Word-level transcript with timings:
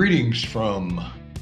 Greetings 0.00 0.42
from 0.42 0.98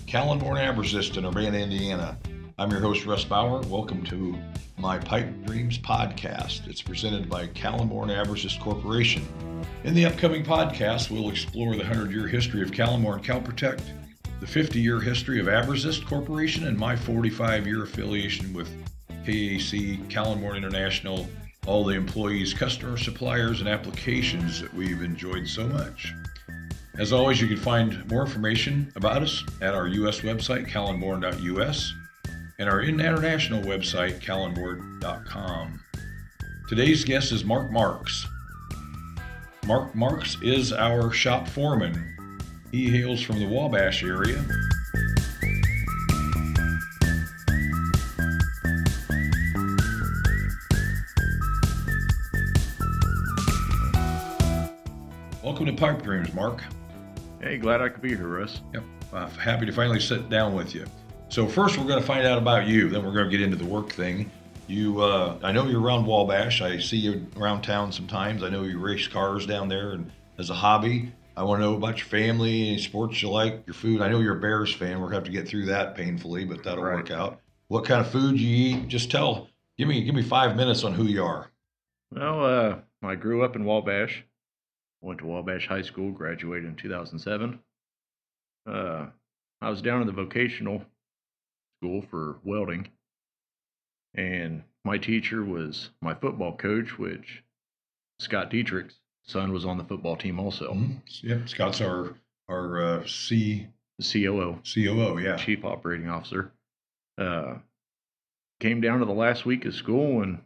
Kalenborn 0.08 0.58
Abresist 0.58 1.16
in 1.16 1.24
Urbana, 1.24 1.58
Indiana. 1.58 2.18
I'm 2.58 2.72
your 2.72 2.80
host, 2.80 3.06
Russ 3.06 3.22
Bauer. 3.22 3.60
Welcome 3.68 4.02
to 4.06 4.36
my 4.76 4.98
Pipe 4.98 5.28
Dreams 5.44 5.78
podcast. 5.78 6.66
It's 6.66 6.82
presented 6.82 7.30
by 7.30 7.46
Kalenborn 7.46 8.08
Abresist 8.08 8.58
Corporation. 8.58 9.24
In 9.84 9.94
the 9.94 10.06
upcoming 10.06 10.42
podcast, 10.42 11.08
we'll 11.08 11.30
explore 11.30 11.76
the 11.76 11.84
100 11.84 12.10
year 12.10 12.26
history 12.26 12.60
of 12.60 12.72
Kalenborn 12.72 13.22
Kalprotect, 13.22 13.82
the 14.40 14.46
50 14.48 14.80
year 14.80 14.98
history 14.98 15.38
of 15.38 15.46
Abresist 15.46 16.04
Corporation, 16.04 16.66
and 16.66 16.76
my 16.76 16.96
45 16.96 17.64
year 17.64 17.84
affiliation 17.84 18.52
with 18.52 18.68
KAC, 19.24 20.04
Kalenborn 20.08 20.56
International, 20.56 21.28
all 21.64 21.84
the 21.84 21.94
employees, 21.94 22.54
customers, 22.54 23.04
suppliers, 23.04 23.60
and 23.60 23.68
applications 23.68 24.60
that 24.60 24.74
we've 24.74 25.02
enjoyed 25.02 25.46
so 25.46 25.64
much. 25.68 26.12
As 26.98 27.12
always, 27.12 27.40
you 27.40 27.46
can 27.46 27.56
find 27.56 28.04
more 28.10 28.22
information 28.22 28.92
about 28.96 29.22
us 29.22 29.44
at 29.60 29.72
our 29.72 29.86
U.S. 29.86 30.22
website, 30.22 30.68
kalenborn.us, 30.68 31.94
and 32.58 32.68
our 32.68 32.82
international 32.82 33.62
website, 33.62 34.20
kalenborn.com. 34.20 35.80
Today's 36.68 37.04
guest 37.04 37.30
is 37.30 37.44
Mark 37.44 37.70
Marks. 37.70 38.26
Mark 39.64 39.94
Marks 39.94 40.38
is 40.42 40.72
our 40.72 41.12
shop 41.12 41.46
foreman. 41.46 42.40
He 42.72 42.90
hails 42.90 43.22
from 43.22 43.38
the 43.38 43.46
Wabash 43.46 44.02
area. 44.02 44.44
Welcome 55.44 55.66
to 55.66 55.72
Pipe 55.74 56.02
Dreams, 56.02 56.34
Mark. 56.34 56.64
Hey, 57.40 57.56
glad 57.56 57.80
I 57.80 57.88
could 57.88 58.02
be 58.02 58.10
here, 58.16 58.26
Russ. 58.26 58.60
Yep. 58.74 58.82
Uh, 59.12 59.28
happy 59.30 59.64
to 59.66 59.72
finally 59.72 60.00
sit 60.00 60.28
down 60.28 60.54
with 60.54 60.74
you. 60.74 60.86
So 61.28 61.46
first, 61.46 61.78
we're 61.78 61.86
going 61.86 62.00
to 62.00 62.06
find 62.06 62.26
out 62.26 62.38
about 62.38 62.66
you. 62.66 62.88
Then 62.88 63.04
we're 63.04 63.12
going 63.12 63.30
to 63.30 63.30
get 63.30 63.40
into 63.40 63.56
the 63.56 63.64
work 63.64 63.90
thing. 63.90 64.30
You, 64.66 65.00
uh, 65.00 65.38
I 65.42 65.52
know 65.52 65.66
you're 65.66 65.80
around 65.80 66.04
Wabash. 66.04 66.60
I 66.60 66.78
see 66.78 66.96
you 66.98 67.26
around 67.36 67.62
town 67.62 67.92
sometimes. 67.92 68.42
I 68.42 68.48
know 68.48 68.64
you 68.64 68.78
race 68.78 69.06
cars 69.06 69.46
down 69.46 69.68
there, 69.68 69.92
and 69.92 70.10
as 70.38 70.50
a 70.50 70.54
hobby, 70.54 71.12
I 71.36 71.42
want 71.44 71.60
to 71.60 71.66
know 71.66 71.74
about 71.74 71.98
your 71.98 72.06
family, 72.06 72.68
any 72.68 72.78
sports 72.78 73.22
you 73.22 73.30
like, 73.30 73.62
your 73.66 73.74
food. 73.74 74.02
I 74.02 74.08
know 74.08 74.20
you're 74.20 74.36
a 74.36 74.40
Bears 74.40 74.74
fan. 74.74 75.00
We're 75.00 75.08
going 75.08 75.10
to 75.10 75.16
have 75.16 75.24
to 75.24 75.30
get 75.30 75.48
through 75.48 75.66
that 75.66 75.94
painfully, 75.94 76.44
but 76.44 76.64
that'll 76.64 76.82
Right. 76.84 76.96
work 76.96 77.10
out. 77.10 77.40
What 77.68 77.84
kind 77.84 78.00
of 78.00 78.10
food 78.10 78.38
you 78.40 78.76
eat? 78.76 78.88
Just 78.88 79.10
tell. 79.10 79.48
Give 79.78 79.86
me, 79.88 80.02
give 80.02 80.14
me 80.14 80.22
five 80.22 80.56
minutes 80.56 80.82
on 80.84 80.92
who 80.92 81.04
you 81.04 81.22
are. 81.24 81.50
Well, 82.10 82.44
uh, 82.44 82.76
I 83.06 83.14
grew 83.14 83.44
up 83.44 83.54
in 83.54 83.64
Wabash. 83.64 84.24
Went 85.00 85.20
to 85.20 85.26
Wabash 85.26 85.66
High 85.68 85.82
School, 85.82 86.10
graduated 86.10 86.68
in 86.68 86.74
2007. 86.76 87.58
Uh, 88.66 89.06
I 89.60 89.70
was 89.70 89.80
down 89.80 90.00
in 90.00 90.06
the 90.06 90.12
vocational 90.12 90.82
school 91.80 92.02
for 92.10 92.38
welding, 92.42 92.88
and 94.14 94.62
my 94.84 94.98
teacher 94.98 95.44
was 95.44 95.90
my 96.00 96.14
football 96.14 96.56
coach, 96.56 96.98
which 96.98 97.42
Scott 98.20 98.50
Dietrich's 98.50 98.98
son 99.24 99.52
was 99.52 99.64
on 99.64 99.78
the 99.78 99.84
football 99.84 100.16
team 100.16 100.40
also. 100.40 100.74
Mhm. 100.74 101.00
Yep. 101.22 101.48
Scott's 101.48 101.80
our 101.80 102.14
our 102.48 102.82
uh, 102.82 103.06
C 103.06 103.68
COO, 104.00 104.58
COO. 104.64 105.18
Yeah. 105.18 105.36
Chief 105.36 105.64
Operating 105.64 106.08
Officer. 106.08 106.52
Uh, 107.16 107.58
came 108.60 108.80
down 108.80 108.98
to 109.00 109.04
the 109.04 109.12
last 109.12 109.44
week 109.46 109.64
of 109.64 109.74
school 109.74 110.22
and 110.22 110.40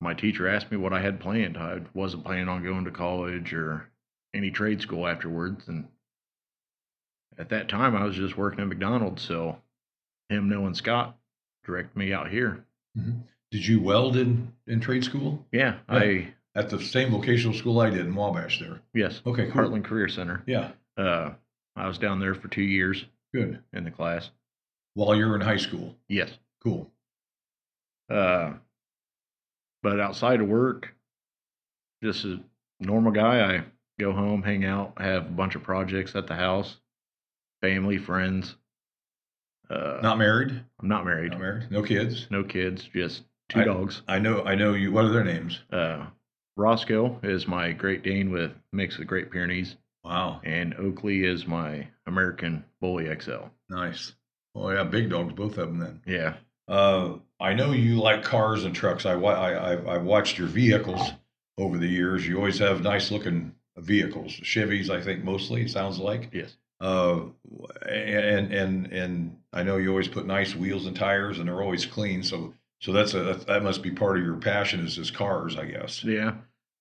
my 0.00 0.14
teacher 0.14 0.48
asked 0.48 0.70
me 0.70 0.76
what 0.76 0.92
I 0.92 1.00
had 1.00 1.20
planned. 1.20 1.56
I 1.56 1.80
wasn't 1.94 2.24
planning 2.24 2.48
on 2.48 2.62
going 2.62 2.84
to 2.84 2.90
college 2.90 3.52
or 3.54 3.88
any 4.34 4.50
trade 4.50 4.80
school 4.80 5.06
afterwards. 5.06 5.66
And 5.68 5.86
at 7.38 7.48
that 7.50 7.68
time, 7.68 7.96
I 7.96 8.04
was 8.04 8.16
just 8.16 8.36
working 8.36 8.60
at 8.60 8.68
McDonald's. 8.68 9.22
So 9.22 9.58
him 10.28 10.48
knowing 10.48 10.74
Scott 10.74 11.16
directed 11.64 11.96
me 11.96 12.12
out 12.12 12.30
here. 12.30 12.64
Did 13.50 13.66
you 13.66 13.80
weld 13.80 14.16
in 14.16 14.52
in 14.66 14.80
trade 14.80 15.04
school? 15.04 15.44
Yeah, 15.52 15.78
Yeah. 15.88 15.96
I, 15.98 16.34
At 16.54 16.70
the 16.70 16.80
same 16.80 17.10
vocational 17.10 17.56
school 17.56 17.80
I 17.80 17.90
did 17.90 18.06
in 18.06 18.14
Wabash 18.14 18.60
there. 18.60 18.80
yes, 18.92 19.20
Okay, 19.26 19.46
cool. 19.50 19.62
Heartland 19.62 19.84
Career 19.84 20.08
Center. 20.08 20.42
Yeah, 20.46 20.72
Uh, 20.96 21.32
I 21.76 21.88
was 21.88 21.98
down 21.98 22.20
there 22.20 22.34
for 22.34 22.46
two 22.48 22.62
years 22.62 23.04
good. 23.32 23.60
in 23.72 23.84
the 23.84 23.90
class. 23.90 24.30
While 24.94 25.16
you're 25.16 25.34
in 25.34 25.40
high 25.40 25.56
school. 25.56 25.96
Yes. 26.08 26.30
Cool. 26.62 26.90
Uh, 28.08 28.52
but 29.84 30.00
outside 30.00 30.40
of 30.40 30.48
work, 30.48 30.92
just 32.02 32.24
a 32.24 32.40
normal 32.80 33.12
guy. 33.12 33.54
I 33.58 33.64
go 34.00 34.10
home, 34.12 34.42
hang 34.42 34.64
out, 34.64 34.94
have 35.00 35.26
a 35.26 35.30
bunch 35.30 35.54
of 35.54 35.62
projects 35.62 36.16
at 36.16 36.26
the 36.26 36.34
house, 36.34 36.78
family, 37.62 37.98
friends. 37.98 38.56
Uh, 39.70 40.00
Not 40.02 40.18
married? 40.18 40.50
I'm 40.80 40.88
not 40.88 41.04
married. 41.04 41.30
Not 41.32 41.40
married. 41.40 41.70
No 41.70 41.82
kids. 41.82 42.26
No 42.30 42.42
kids, 42.42 42.88
just 42.92 43.22
two 43.50 43.60
I- 43.60 43.64
dogs. 43.64 44.02
I 44.08 44.18
know 44.18 44.42
I 44.42 44.54
know 44.56 44.72
you 44.74 44.90
what 44.90 45.04
are 45.04 45.12
their 45.12 45.24
names? 45.24 45.60
Uh, 45.70 46.06
Roscoe 46.56 47.18
is 47.22 47.46
my 47.46 47.72
Great 47.72 48.02
Dane 48.02 48.30
with 48.30 48.52
mix 48.72 48.98
of 48.98 49.06
Great 49.06 49.30
Pyrenees, 49.30 49.76
Wow. 50.04 50.40
and 50.44 50.74
Oakley 50.74 51.24
is 51.24 51.46
my 51.46 51.86
American 52.06 52.64
Bully 52.80 53.06
XL. 53.20 53.46
Nice. 53.68 54.14
Oh 54.54 54.70
yeah, 54.70 54.84
big 54.84 55.10
dogs, 55.10 55.32
both 55.34 55.58
of 55.58 55.68
them 55.68 55.78
then. 55.78 56.00
Yeah, 56.06 56.34
Uh, 56.68 57.14
I 57.44 57.54
know 57.54 57.72
you 57.72 57.96
like 58.00 58.22
cars 58.22 58.64
and 58.64 58.74
trucks. 58.74 59.04
I, 59.06 59.12
I, 59.14 59.50
I, 59.74 59.94
I've 59.94 60.02
watched 60.04 60.38
your 60.38 60.48
vehicles 60.48 61.12
over 61.58 61.78
the 61.78 61.86
years. 61.86 62.26
You 62.26 62.36
always 62.38 62.58
have 62.58 62.82
nice 62.82 63.10
looking 63.10 63.54
vehicles. 63.76 64.32
Chevys, 64.32 64.90
I 64.90 65.00
think 65.02 65.24
mostly, 65.24 65.62
it 65.62 65.70
sounds 65.70 65.98
like. 65.98 66.30
yes, 66.32 66.56
Uh, 66.80 67.26
and 67.88 68.52
and 68.52 68.86
and 68.86 69.36
I 69.52 69.62
know 69.62 69.76
you 69.76 69.90
always 69.90 70.08
put 70.08 70.26
nice 70.26 70.54
wheels 70.54 70.86
and 70.86 70.96
tires, 70.96 71.38
and 71.38 71.48
they're 71.48 71.62
always 71.62 71.86
clean. 71.86 72.22
So 72.22 72.54
so 72.80 72.92
that's 72.92 73.14
a 73.14 73.34
that 73.46 73.62
must 73.62 73.82
be 73.82 73.90
part 73.90 74.18
of 74.18 74.24
your 74.24 74.36
passion 74.36 74.80
is 74.86 74.96
just 74.96 75.14
cars, 75.14 75.56
I 75.56 75.66
guess. 75.66 76.02
yeah. 76.04 76.34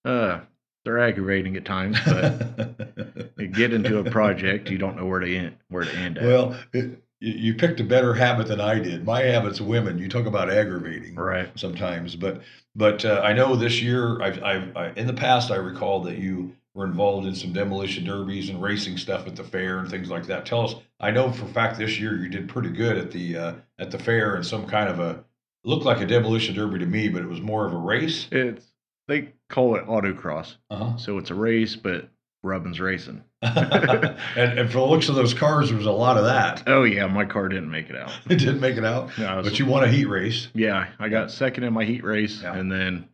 Uh, 0.06 0.42
they're 0.86 1.00
aggravating 1.00 1.56
at 1.56 1.66
times, 1.66 1.98
but 2.06 3.32
you 3.38 3.48
get 3.48 3.74
into 3.74 4.00
a 4.00 4.04
project, 4.04 4.70
you 4.70 4.78
don't 4.78 4.98
know 4.98 5.06
where 5.06 5.20
to 5.22 5.36
end. 5.36 5.56
Where 5.70 5.86
to 5.86 5.96
end 5.96 6.18
at. 6.18 6.24
well, 6.26 6.58
it, 6.74 7.03
you 7.32 7.54
picked 7.56 7.80
a 7.80 7.84
better 7.84 8.14
habit 8.14 8.48
than 8.48 8.60
I 8.62 8.80
did. 8.80 9.06
My 9.06 9.22
habit's 9.22 9.62
women. 9.62 9.98
You 9.98 10.10
talk 10.10 10.26
about 10.26 10.50
aggravating, 10.52 11.16
right. 11.16 11.50
sometimes. 11.56 12.16
But 12.16 12.42
but 12.76 13.06
uh, 13.06 13.22
I 13.24 13.34
know 13.34 13.56
this 13.56 13.82
year, 13.82 14.22
I've, 14.22 14.44
I've 14.44 14.76
I, 14.78 14.90
in 14.96 15.08
the 15.08 15.14
past, 15.14 15.52
I 15.52 15.56
recall 15.56 16.02
that 16.04 16.18
you 16.18 16.56
were 16.74 16.86
involved 16.86 17.28
in 17.28 17.36
some 17.36 17.54
demolition 17.54 18.04
derbies 18.04 18.50
and 18.50 18.62
racing 18.62 18.98
stuff 18.98 19.28
at 19.28 19.36
the 19.36 19.44
fair 19.44 19.78
and 19.80 19.90
things 19.90 20.10
like 20.10 20.26
that. 20.26 20.46
Tell 20.46 20.66
us. 20.66 20.76
I 21.00 21.12
know 21.12 21.32
for 21.32 21.46
a 21.46 21.50
fact 21.50 21.78
this 21.78 22.00
year 22.00 22.16
you 22.18 22.30
did 22.30 22.50
pretty 22.50 22.70
good 22.70 22.98
at 22.98 23.12
the 23.12 23.38
uh, 23.38 23.54
at 23.80 23.92
the 23.92 24.00
fair 24.00 24.36
and 24.36 24.46
some 24.46 24.68
kind 24.68 24.90
of 24.90 25.00
a 25.00 25.24
looked 25.64 25.86
like 25.86 26.02
a 26.02 26.06
demolition 26.06 26.56
derby 26.56 26.80
to 26.80 26.86
me, 26.86 27.08
but 27.10 27.22
it 27.22 27.28
was 27.30 27.42
more 27.42 27.66
of 27.66 27.74
a 27.74 27.78
race. 27.78 28.28
It's 28.32 28.66
they 29.08 29.30
call 29.50 29.76
it 29.76 29.86
autocross, 29.86 30.56
Uh-huh. 30.70 30.98
so 30.98 31.18
it's 31.18 31.30
a 31.30 31.36
race, 31.36 31.76
but 31.76 32.10
Rubbin's 32.44 32.80
racing. 32.80 33.24
and 33.42 34.16
and 34.38 34.70
for 34.70 34.78
the 34.80 34.86
looks 34.86 35.10
of 35.10 35.16
those 35.16 35.34
cars, 35.34 35.70
there 35.70 35.78
was 35.78 35.86
a 35.86 35.92
lot 35.92 36.18
of 36.18 36.26
that. 36.26 36.64
Oh 36.68 36.84
yeah, 36.84 37.08
my 37.08 37.26
car 37.26 37.48
didn't 37.50 37.72
make 37.72 37.90
it 37.90 37.96
out. 37.96 38.12
It 38.30 38.38
didn't 38.38 38.60
make 38.60 38.78
it 38.78 38.86
out, 38.86 39.18
No, 39.18 39.38
was- 39.38 39.50
but 39.50 39.60
you 39.60 39.66
won 39.66 39.84
a 39.84 39.88
heat 39.88 40.06
race. 40.06 40.50
yeah, 40.54 40.90
I 41.00 41.10
got 41.10 41.32
second 41.32 41.64
in 41.64 41.74
my 41.74 41.86
heat 41.86 42.04
race, 42.04 42.42
Yeah. 42.42 42.56
and 42.56 42.72
then 42.72 43.08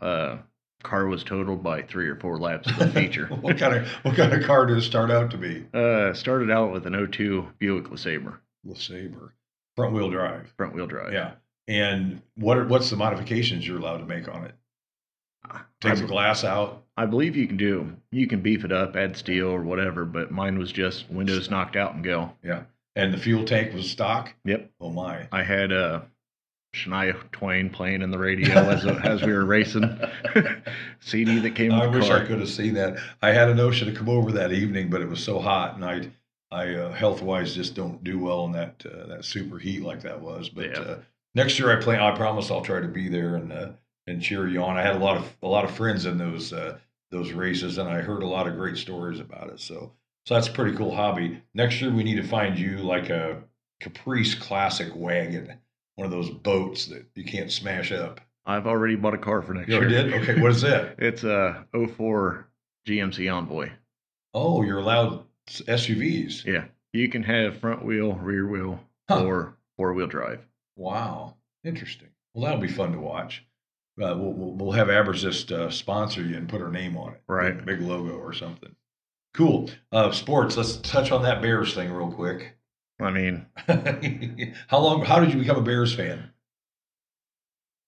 uh, 0.00 0.38
car 0.82 1.06
was 1.06 1.22
totaled 1.22 1.62
by 1.62 1.82
three 1.82 2.08
or 2.08 2.16
four 2.16 2.38
laps 2.38 2.68
of 2.70 2.78
the 2.78 2.88
feature. 2.88 3.26
what 3.26 3.56
kind 3.58 3.74
of 3.76 3.88
what 4.04 4.16
kind 4.16 4.32
of 4.32 4.42
car 4.44 4.66
did 4.66 4.78
it 4.78 4.82
start 4.82 5.10
out 5.10 5.30
to 5.32 5.36
be? 5.38 5.64
uh, 5.74 6.12
started 6.14 6.50
out 6.50 6.72
with 6.72 6.86
an 6.86 7.08
02 7.10 7.46
Buick 7.58 7.84
LeSabre 7.90 8.38
LeSabre, 8.66 9.30
front 9.76 9.92
wheel 9.94 10.10
drive. 10.10 10.52
front 10.56 10.74
wheel 10.74 10.86
drive. 10.86 11.12
Yeah. 11.12 11.32
And 11.68 12.20
what 12.36 12.58
are, 12.58 12.66
what's 12.66 12.90
the 12.90 12.96
modifications 12.96 13.66
you're 13.66 13.78
allowed 13.78 13.98
to 13.98 14.04
make 14.06 14.26
on 14.28 14.44
it? 14.44 14.54
Take 15.80 15.96
the 15.98 16.06
glass 16.06 16.44
out. 16.44 16.84
I 16.96 17.06
believe 17.06 17.36
you 17.36 17.46
can 17.46 17.56
do. 17.56 17.96
You 18.10 18.26
can 18.26 18.40
beef 18.40 18.64
it 18.64 18.72
up, 18.72 18.94
add 18.96 19.16
steel 19.16 19.48
or 19.48 19.62
whatever, 19.62 20.04
but 20.04 20.30
mine 20.30 20.58
was 20.58 20.70
just 20.70 21.10
windows 21.10 21.50
knocked 21.50 21.74
out 21.76 21.94
and 21.94 22.04
go. 22.04 22.30
Yeah. 22.44 22.62
And 22.94 23.12
the 23.12 23.18
fuel 23.18 23.44
tank 23.44 23.72
was 23.74 23.90
stock. 23.90 24.32
Yep. 24.44 24.70
Oh 24.80 24.90
my. 24.90 25.26
I 25.32 25.42
had 25.42 25.72
uh, 25.72 26.02
Shania 26.74 27.18
Twain 27.32 27.70
playing 27.70 28.02
in 28.02 28.10
the 28.10 28.18
radio 28.18 28.52
as 28.54 28.84
as 28.86 29.22
we 29.22 29.32
were 29.32 29.44
racing. 29.44 29.98
CD 31.00 31.38
that 31.40 31.54
came 31.54 31.72
I 31.72 31.86
wish 31.86 32.08
car. 32.08 32.18
I 32.18 32.24
could 32.26 32.38
have 32.40 32.48
seen 32.50 32.74
that. 32.74 32.98
I 33.22 33.32
had 33.32 33.48
a 33.48 33.54
notion 33.54 33.88
to 33.88 33.94
come 33.98 34.08
over 34.08 34.30
that 34.32 34.52
evening, 34.52 34.90
but 34.90 35.00
it 35.00 35.08
was 35.08 35.22
so 35.24 35.38
hot, 35.40 35.74
and 35.74 35.84
I, 35.84 36.10
I 36.50 36.74
uh, 36.74 36.92
health 36.92 37.22
wise 37.22 37.54
just 37.54 37.74
don't 37.74 38.02
do 38.04 38.18
well 38.18 38.44
in 38.44 38.52
that 38.52 38.84
uh, 38.86 39.06
that 39.08 39.24
super 39.24 39.58
heat 39.58 39.82
like 39.82 40.02
that 40.02 40.20
was. 40.20 40.48
But 40.48 40.66
Yeah. 40.66 40.78
uh, 40.80 40.98
next 41.34 41.58
year 41.58 41.76
I 41.76 41.82
plan. 41.82 42.00
I 42.00 42.14
promise 42.14 42.50
I'll 42.50 42.60
try 42.62 42.80
to 42.80 42.88
be 42.88 43.08
there 43.08 43.36
and 43.36 43.52
uh, 43.52 43.68
and 44.12 44.22
cheer 44.22 44.46
you 44.48 44.62
on. 44.62 44.76
I 44.76 44.82
had 44.82 44.96
a 44.96 44.98
lot 44.98 45.16
of 45.16 45.36
a 45.42 45.48
lot 45.48 45.64
of 45.64 45.70
friends 45.72 46.06
in 46.06 46.18
those 46.18 46.52
uh, 46.52 46.78
those 47.10 47.32
races, 47.32 47.78
and 47.78 47.88
I 47.88 48.00
heard 48.00 48.22
a 48.22 48.26
lot 48.26 48.46
of 48.46 48.54
great 48.56 48.76
stories 48.76 49.20
about 49.20 49.48
it. 49.50 49.60
So 49.60 49.92
so 50.26 50.34
that's 50.34 50.48
a 50.48 50.52
pretty 50.52 50.76
cool 50.76 50.94
hobby. 50.94 51.42
Next 51.54 51.80
year 51.80 51.90
we 51.92 52.04
need 52.04 52.16
to 52.16 52.22
find 52.28 52.58
you 52.58 52.78
like 52.78 53.10
a 53.10 53.42
Caprice 53.80 54.34
Classic 54.34 54.92
wagon, 54.94 55.52
one 55.96 56.04
of 56.04 56.12
those 56.12 56.30
boats 56.30 56.86
that 56.86 57.06
you 57.14 57.24
can't 57.24 57.50
smash 57.50 57.90
up. 57.90 58.20
I've 58.46 58.66
already 58.66 58.96
bought 58.96 59.14
a 59.14 59.18
car 59.18 59.40
for 59.42 59.54
next 59.54 59.68
You 59.68 59.80
year. 59.80 59.88
did? 59.88 60.14
Okay, 60.14 60.40
what 60.40 60.50
is 60.52 60.62
that? 60.62 60.96
It's 60.98 61.24
a 61.24 61.64
04 61.96 62.48
GMC 62.88 63.32
Envoy. 63.32 63.70
Oh, 64.34 64.62
you're 64.62 64.78
allowed 64.78 65.24
SUVs. 65.48 66.44
Yeah, 66.44 66.64
you 66.92 67.08
can 67.08 67.22
have 67.22 67.58
front 67.58 67.84
wheel, 67.84 68.12
rear 68.14 68.46
wheel, 68.46 68.80
Huh. 69.08 69.24
or 69.24 69.56
four 69.76 69.92
wheel 69.92 70.06
drive. 70.06 70.46
Wow, 70.76 71.36
interesting. 71.64 72.08
Well, 72.34 72.44
that'll 72.44 72.60
be 72.60 72.68
fun 72.68 72.92
to 72.92 72.98
watch. 72.98 73.44
Uh, 74.00 74.16
we'll, 74.16 74.32
we'll, 74.32 74.52
we'll 74.52 74.72
have 74.72 74.88
Abresist 74.88 75.52
uh, 75.52 75.70
sponsor 75.70 76.22
you 76.22 76.36
and 76.36 76.48
put 76.48 76.62
our 76.62 76.70
name 76.70 76.96
on 76.96 77.12
it. 77.12 77.22
Right. 77.26 77.56
Big, 77.56 77.66
big 77.66 77.80
logo 77.80 78.14
or 78.14 78.32
something. 78.32 78.74
Cool. 79.34 79.70
Uh, 79.90 80.12
sports. 80.12 80.56
Let's 80.56 80.76
touch 80.76 81.10
on 81.12 81.22
that 81.22 81.42
Bears 81.42 81.74
thing 81.74 81.92
real 81.92 82.10
quick. 82.10 82.56
I 83.00 83.10
mean, 83.10 83.46
how 84.68 84.78
long? 84.78 85.04
How 85.04 85.20
did 85.20 85.32
you 85.32 85.40
become 85.40 85.56
a 85.56 85.62
Bears 85.62 85.94
fan? 85.94 86.30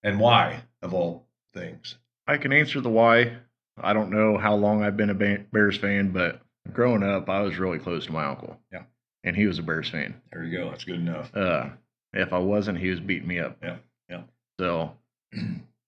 And 0.03 0.19
why, 0.19 0.63
of 0.83 0.93
all 0.93 1.29
things? 1.55 1.97
I 2.27 2.37
can 2.37 2.53
answer 2.53 2.81
the 2.81 2.91
why. 2.91 3.37
I 3.81 3.93
don't 3.93 4.11
know 4.11 4.39
how 4.39 4.55
long 4.55 4.83
I've 4.83 4.97
been 4.97 5.11
a 5.11 5.15
Bears 5.53 5.79
fan, 5.79 6.11
but 6.11 6.41
growing 6.73 7.03
up, 7.03 7.29
I 7.29 7.41
was 7.41 7.59
really 7.59 7.79
close 7.79 8.07
to 8.07 8.13
my 8.13 8.25
uncle. 8.25 8.59
Yeah. 8.73 8.83
And 9.23 9.37
he 9.37 9.47
was 9.47 9.59
a 9.59 9.63
Bears 9.63 9.89
fan. 9.89 10.21
There 10.33 10.45
you 10.45 10.59
go. 10.59 10.71
That's 10.71 10.85
good 10.85 11.01
enough. 11.01 11.35
Uh, 11.35 11.71
if 12.13 12.33
I 12.33 12.39
wasn't, 12.39 12.79
he 12.79 12.91
was 12.91 13.01
beating 13.01 13.29
me 13.29 13.41
up. 13.41 13.59
Yeah, 13.63 13.77
yeah. 14.09 14.23
So 14.61 14.93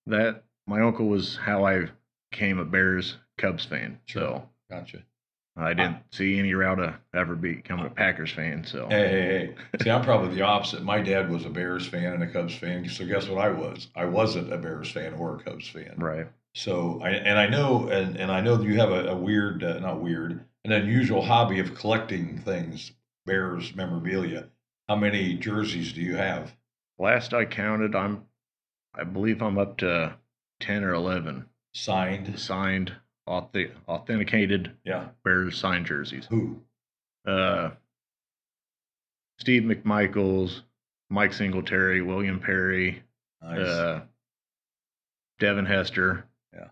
that 0.07 0.43
my 0.65 0.81
uncle 0.81 1.07
was 1.07 1.37
how 1.37 1.65
I 1.65 1.85
became 2.31 2.59
a 2.59 2.65
Bears 2.65 3.17
Cubs 3.37 3.65
fan. 3.65 3.99
So 4.07 4.47
Gotcha. 4.69 5.03
I 5.59 5.73
didn't 5.73 5.97
see 6.11 6.37
any 6.37 6.53
route 6.53 6.77
to 6.77 6.99
ever 7.15 7.35
becoming 7.35 7.87
a 7.87 7.89
Packers 7.89 8.31
fan. 8.31 8.63
So 8.63 8.87
Hey, 8.89 9.07
hey, 9.07 9.21
hey. 9.21 9.83
See, 9.83 9.89
I'm 9.89 10.03
probably 10.03 10.35
the 10.35 10.43
opposite. 10.43 10.83
My 10.83 11.01
dad 11.01 11.31
was 11.31 11.45
a 11.45 11.49
Bears 11.49 11.87
fan 11.87 12.13
and 12.13 12.21
a 12.21 12.31
Cubs 12.31 12.53
fan. 12.55 12.87
So 12.87 13.05
guess 13.07 13.27
what 13.27 13.39
I 13.43 13.49
was? 13.49 13.87
I 13.95 14.05
wasn't 14.05 14.53
a 14.53 14.57
Bears 14.57 14.91
fan 14.91 15.13
or 15.15 15.35
a 15.35 15.43
Cubs 15.43 15.67
fan. 15.67 15.95
right. 15.97 16.27
So, 16.53 16.99
I, 17.03 17.09
and 17.11 17.37
I 17.37 17.47
know, 17.47 17.87
and, 17.87 18.17
and 18.17 18.31
I 18.31 18.41
know 18.41 18.55
that 18.55 18.65
you 18.65 18.79
have 18.79 18.91
a, 18.91 19.09
a 19.09 19.15
weird, 19.15 19.63
uh, 19.63 19.79
not 19.79 20.01
weird, 20.01 20.43
an 20.65 20.71
unusual 20.71 21.21
hobby 21.21 21.59
of 21.59 21.75
collecting 21.75 22.39
things, 22.39 22.93
Bears 23.27 23.75
memorabilia. 23.75 24.47
How 24.89 24.95
many 24.95 25.35
jerseys 25.35 25.93
do 25.93 26.01
you 26.01 26.15
have? 26.15 26.55
Last 26.97 27.33
I 27.33 27.45
counted, 27.45 27.95
I'm 27.95 28.23
I 28.97 29.03
believe 29.03 29.41
I'm 29.41 29.57
up 29.57 29.77
to 29.77 30.15
ten 30.59 30.83
or 30.83 30.93
eleven 30.93 31.45
Signed? 31.73 32.39
signed, 32.39 32.93
authe- 33.27 33.71
authenticated 33.87 34.71
Yeah. 34.83 35.09
Bears 35.23 35.57
signed 35.57 35.85
jerseys. 35.85 36.25
Who? 36.27 36.61
Uh, 37.25 37.71
Steve 39.39 39.63
McMichaels, 39.63 40.61
Mike 41.09 41.33
Singletary, 41.33 42.01
William 42.01 42.39
Perry, 42.39 43.03
Nice. 43.41 43.59
uh, 43.59 44.01
Devin 45.39 45.65
Hester, 45.67 46.25
Yeah, 46.53 46.69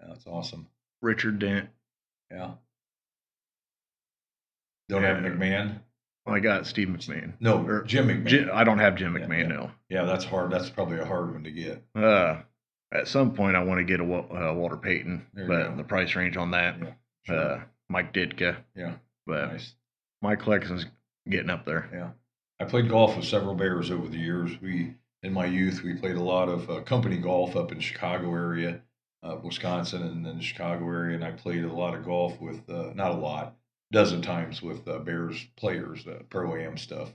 that's 0.00 0.26
awesome. 0.26 0.66
Richard 1.02 1.38
Dent. 1.38 1.68
Yeah. 2.30 2.54
Don't 4.88 5.02
have 5.02 5.22
Yeah. 5.22 5.78
McMahon? 6.28 6.36
I 6.36 6.40
got 6.40 6.66
Steve 6.66 6.88
McMahon. 6.88 7.32
No, 7.40 7.64
Or- 7.66 7.82
Jim 7.84 8.08
McMahon. 8.08 8.26
Ji- 8.26 8.50
I 8.50 8.64
don't 8.64 8.78
have 8.78 8.94
Jim 8.96 9.16
Yeah, 9.16 9.26
McMahon 9.26 9.42
yeah. 9.42 9.46
no. 9.56 9.70
yeah, 9.88 10.02
that's 10.04 10.24
hard. 10.24 10.50
That's 10.50 10.70
probably 10.70 10.98
a 10.98 11.04
hard 11.04 11.32
one 11.32 11.44
to 11.44 11.50
get. 11.50 11.82
Uh, 11.94 12.42
at 12.92 13.06
some 13.08 13.34
point, 13.34 13.56
I 13.56 13.62
want 13.64 13.78
to 13.78 13.84
get 13.84 14.00
a 14.00 14.04
uh, 14.04 14.54
Walter 14.54 14.76
Payton, 14.76 15.26
There 15.34 15.46
but 15.46 15.76
the 15.76 15.84
price 15.84 16.14
range 16.14 16.36
on 16.36 16.50
that, 16.52 16.76
Yeah. 16.80 16.90
Sure. 17.24 17.36
uh, 17.38 17.60
Mike 17.90 18.12
Ditka, 18.14 18.56
yeah. 18.74 18.94
but 19.26 19.52
Nice. 19.52 19.74
my 20.22 20.36
collection's 20.36 20.86
getting 21.28 21.50
up 21.50 21.64
there. 21.66 21.88
Yeah. 21.92 22.10
I 22.60 22.64
played 22.64 22.88
golf 22.88 23.16
with 23.16 23.24
several 23.26 23.54
Bears 23.54 23.90
over 23.90 24.08
the 24.08 24.16
years. 24.18 24.52
We, 24.60 24.94
in 25.22 25.32
my 25.32 25.44
youth, 25.46 25.82
we 25.82 25.94
played 25.94 26.16
a 26.16 26.22
lot 26.22 26.48
of 26.48 26.68
uh, 26.70 26.80
company 26.80 27.18
golf 27.18 27.54
up 27.56 27.70
in 27.72 27.78
Chicago 27.80 28.34
area, 28.34 28.80
uh, 29.22 29.36
Wisconsin, 29.42 30.02
and 30.02 30.24
then 30.24 30.38
the 30.38 30.42
Chicago 30.42 30.86
area. 30.88 31.14
And 31.16 31.24
I 31.24 31.32
played 31.32 31.64
a 31.64 31.72
lot 31.72 31.94
of 31.94 32.04
golf 32.04 32.40
with, 32.40 32.68
uh, 32.70 32.92
not 32.94 33.10
a 33.12 33.14
lot, 33.14 33.54
dozen 33.90 34.22
times 34.22 34.62
with 34.62 34.86
uh, 34.88 34.98
Bears 34.98 35.46
players, 35.56 36.06
uh, 36.06 36.22
pro 36.28 36.54
am 36.56 36.76
stuff. 36.76 37.12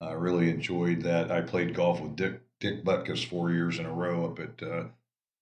I 0.00 0.12
really 0.12 0.48
enjoyed 0.50 1.02
that. 1.02 1.30
I 1.30 1.40
played 1.40 1.74
golf 1.74 2.00
with 2.00 2.16
Dick 2.16 2.40
Dick 2.60 2.84
Butkus 2.84 3.24
four 3.26 3.50
years 3.50 3.78
in 3.78 3.86
a 3.86 3.92
row 3.92 4.26
up 4.26 4.38
at 4.40 4.62
uh, 4.62 4.84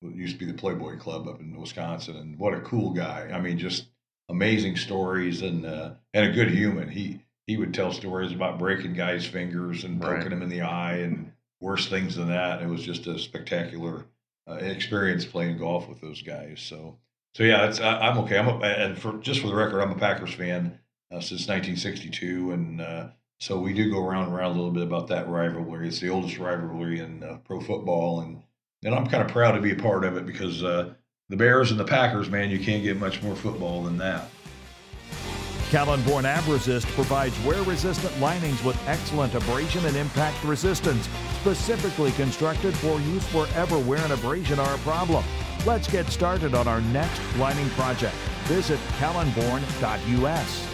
what 0.00 0.14
used 0.14 0.38
to 0.38 0.44
be 0.46 0.50
the 0.50 0.58
Playboy 0.58 0.98
Club 0.98 1.28
up 1.28 1.40
in 1.40 1.56
Wisconsin, 1.58 2.16
and 2.16 2.38
what 2.38 2.54
a 2.54 2.60
cool 2.60 2.90
guy! 2.90 3.30
I 3.32 3.40
mean, 3.40 3.58
just 3.58 3.86
amazing 4.28 4.76
stories 4.76 5.42
and 5.42 5.64
uh, 5.64 5.90
and 6.14 6.30
a 6.30 6.32
good 6.34 6.50
human. 6.50 6.88
He 6.88 7.20
he 7.46 7.56
would 7.56 7.74
tell 7.74 7.92
stories 7.92 8.32
about 8.32 8.58
breaking 8.58 8.94
guys' 8.94 9.26
fingers 9.26 9.84
and 9.84 10.02
Right. 10.02 10.16
poking 10.16 10.30
them 10.30 10.42
in 10.42 10.48
the 10.48 10.62
eye 10.62 10.96
and 10.96 11.32
worse 11.60 11.88
things 11.88 12.16
than 12.16 12.28
that. 12.28 12.60
It 12.62 12.66
was 12.66 12.82
just 12.82 13.06
a 13.06 13.18
spectacular 13.18 14.06
uh, 14.48 14.54
experience 14.54 15.24
playing 15.24 15.58
golf 15.58 15.88
with 15.88 16.00
those 16.00 16.22
guys. 16.22 16.60
So 16.60 16.98
so 17.36 17.42
yeah, 17.42 17.70
I, 17.82 18.08
I'm 18.08 18.16
okay. 18.20 18.38
I'm 18.38 18.48
a, 18.48 18.60
and 18.64 18.98
for 18.98 19.18
just 19.18 19.40
for 19.40 19.48
the 19.48 19.54
record, 19.54 19.82
I'm 19.82 19.92
a 19.92 19.98
Packers 19.98 20.32
fan 20.32 20.78
uh, 21.12 21.20
since 21.20 21.46
1962, 21.46 22.52
and 22.52 22.80
uh, 22.80 23.08
so 23.38 23.58
we 23.58 23.74
do 23.74 23.90
go 23.90 24.02
around 24.02 24.28
and 24.28 24.34
around 24.34 24.52
a 24.52 24.54
little 24.54 24.70
bit 24.70 24.84
about 24.84 25.08
that 25.08 25.28
rivalry. 25.28 25.86
It's 25.86 26.00
the 26.00 26.08
oldest 26.08 26.38
rivalry 26.38 27.00
in 27.00 27.22
uh, 27.22 27.36
pro 27.44 27.60
football, 27.60 28.20
and 28.20 28.42
and 28.84 28.94
I'm 28.94 29.06
kind 29.06 29.22
of 29.22 29.28
proud 29.28 29.52
to 29.52 29.60
be 29.60 29.72
a 29.72 29.76
part 29.76 30.06
of 30.06 30.16
it 30.16 30.24
because 30.24 30.64
uh, 30.64 30.94
the 31.28 31.36
Bears 31.36 31.72
and 31.72 31.78
the 31.78 31.84
Packers, 31.84 32.30
man, 32.30 32.48
you 32.48 32.58
can't 32.58 32.82
get 32.82 32.96
much 32.96 33.22
more 33.22 33.36
football 33.36 33.82
than 33.82 33.98
that. 33.98 34.30
Kalenborn 35.68 36.24
Abresist 36.24 36.86
provides 36.94 37.38
wear-resistant 37.44 38.18
linings 38.18 38.64
with 38.64 38.80
excellent 38.88 39.34
abrasion 39.34 39.84
and 39.84 39.96
impact 39.96 40.42
resistance, 40.42 41.06
specifically 41.40 42.12
constructed 42.12 42.74
for 42.76 42.98
use 43.00 43.26
wherever 43.34 43.78
wear 43.80 44.00
and 44.00 44.14
abrasion 44.14 44.58
are 44.58 44.74
a 44.74 44.78
problem. 44.78 45.22
Let's 45.66 45.88
get 45.88 46.06
started 46.06 46.54
on 46.54 46.68
our 46.68 46.80
next 46.80 47.20
lining 47.38 47.68
project. 47.70 48.14
Visit 48.44 48.78
kalenborn.us. 49.00 50.68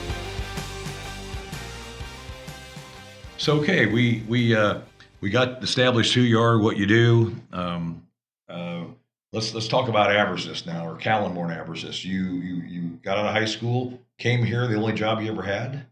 So 3.39 3.59
okay, 3.61 3.87
we 3.87 4.23
we 4.29 4.55
uh, 4.55 4.81
we 5.23 5.31
got 5.31 5.63
established 5.65 6.13
who 6.13 6.21
you 6.21 6.39
are, 6.39 6.59
what 6.59 6.77
you 6.77 6.85
do. 6.87 7.35
Um, 7.55 8.07
uh, 8.51 8.85
let's 9.33 9.55
let's 9.55 9.67
talk 9.67 9.89
about 9.89 10.11
Abresist 10.11 10.67
now, 10.67 10.87
or 10.87 10.99
Kalenborn 10.99 11.49
Abresist. 11.57 12.05
You 12.05 12.23
you 12.25 12.55
you 12.57 12.89
got 13.03 13.17
out 13.17 13.25
of 13.25 13.33
high 13.33 13.47
school, 13.47 13.99
came 14.19 14.45
here. 14.45 14.67
The 14.69 14.77
only 14.77 14.93
job 14.93 15.23
you 15.23 15.33
ever 15.33 15.43
had? 15.43 15.87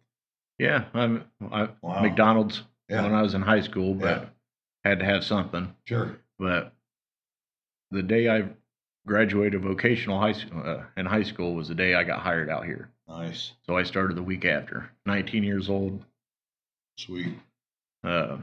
Yeah, 0.58 0.85
I'm 0.93 1.25
I, 1.50 1.70
Wow. 1.81 2.02
McDonald's 2.02 2.64
Yeah. 2.91 3.02
when 3.02 3.14
I 3.14 3.23
was 3.23 3.32
in 3.32 3.41
high 3.41 3.62
school, 3.62 3.94
but 3.94 4.20
Yeah. 4.20 4.25
had 4.85 4.99
to 4.99 5.06
have 5.06 5.25
something. 5.25 5.75
Sure. 5.87 6.19
But 6.38 6.75
the 7.91 8.02
day 8.02 8.29
I 8.29 8.44
graduated 9.15 9.61
vocational 9.61 10.21
high 10.21 10.31
school 10.33 10.62
uh, 10.65 10.85
in 10.97 11.05
high 11.05 11.25
school 11.25 11.57
was 11.57 11.67
the 11.67 11.75
day 11.75 11.95
I 11.95 12.05
got 12.05 12.21
hired 12.21 12.49
out 12.49 12.64
here. 12.64 12.90
Nice. 13.09 13.50
So 13.67 13.76
I 13.76 13.83
started 13.83 14.17
the 14.17 14.23
week 14.23 14.45
after. 14.45 14.88
19 15.05 15.43
years 15.43 15.69
old. 15.69 16.05
Sweet. 16.97 17.35
Uh, 18.05 18.38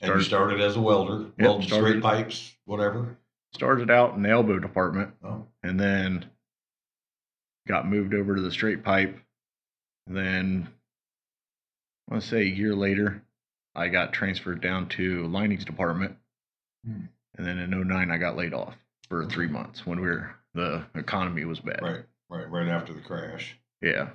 And 0.00 0.08
you 0.14 0.22
Started- 0.22 0.24
started 0.24 0.60
as 0.62 0.76
a 0.76 0.80
welder, 0.80 1.26
welding 1.38 1.68
straight 1.68 2.00
pipes, 2.02 2.56
whatever. 2.64 3.18
started 3.52 3.90
out 3.90 4.14
in 4.14 4.22
the 4.22 4.30
elbow 4.30 4.58
department 4.58 5.12
Oh, 5.22 5.46
and 5.62 5.78
then 5.78 6.24
got 7.66 7.86
moved 7.86 8.14
over 8.14 8.34
to 8.34 8.40
the 8.40 8.50
straight 8.50 8.82
pipe. 8.82 9.18
Then 10.06 10.68
I 12.08 12.12
want 12.14 12.22
to 12.22 12.28
say 12.30 12.40
a 12.40 12.44
year 12.44 12.74
later, 12.74 13.22
I 13.74 13.88
got 13.88 14.14
transferred 14.14 14.62
down 14.62 14.88
to 14.90 15.26
linings 15.26 15.66
department. 15.66 16.16
Hmm. 16.86 17.06
And 17.36 17.46
then 17.46 17.58
in 17.58 17.70
09, 17.86 18.10
I 18.10 18.16
got 18.16 18.36
laid 18.36 18.54
off 18.54 18.74
for 19.08 19.24
three 19.26 19.48
months 19.48 19.86
when 19.86 20.00
we 20.00 20.06
were 20.06 20.30
the 20.54 20.84
economy 20.94 21.44
was 21.44 21.60
bad. 21.60 21.80
right, 21.82 22.04
right, 22.30 22.50
right 22.50 22.68
after 22.68 22.92
the 22.92 23.00
crash. 23.00 23.56
Yeah. 23.80 24.08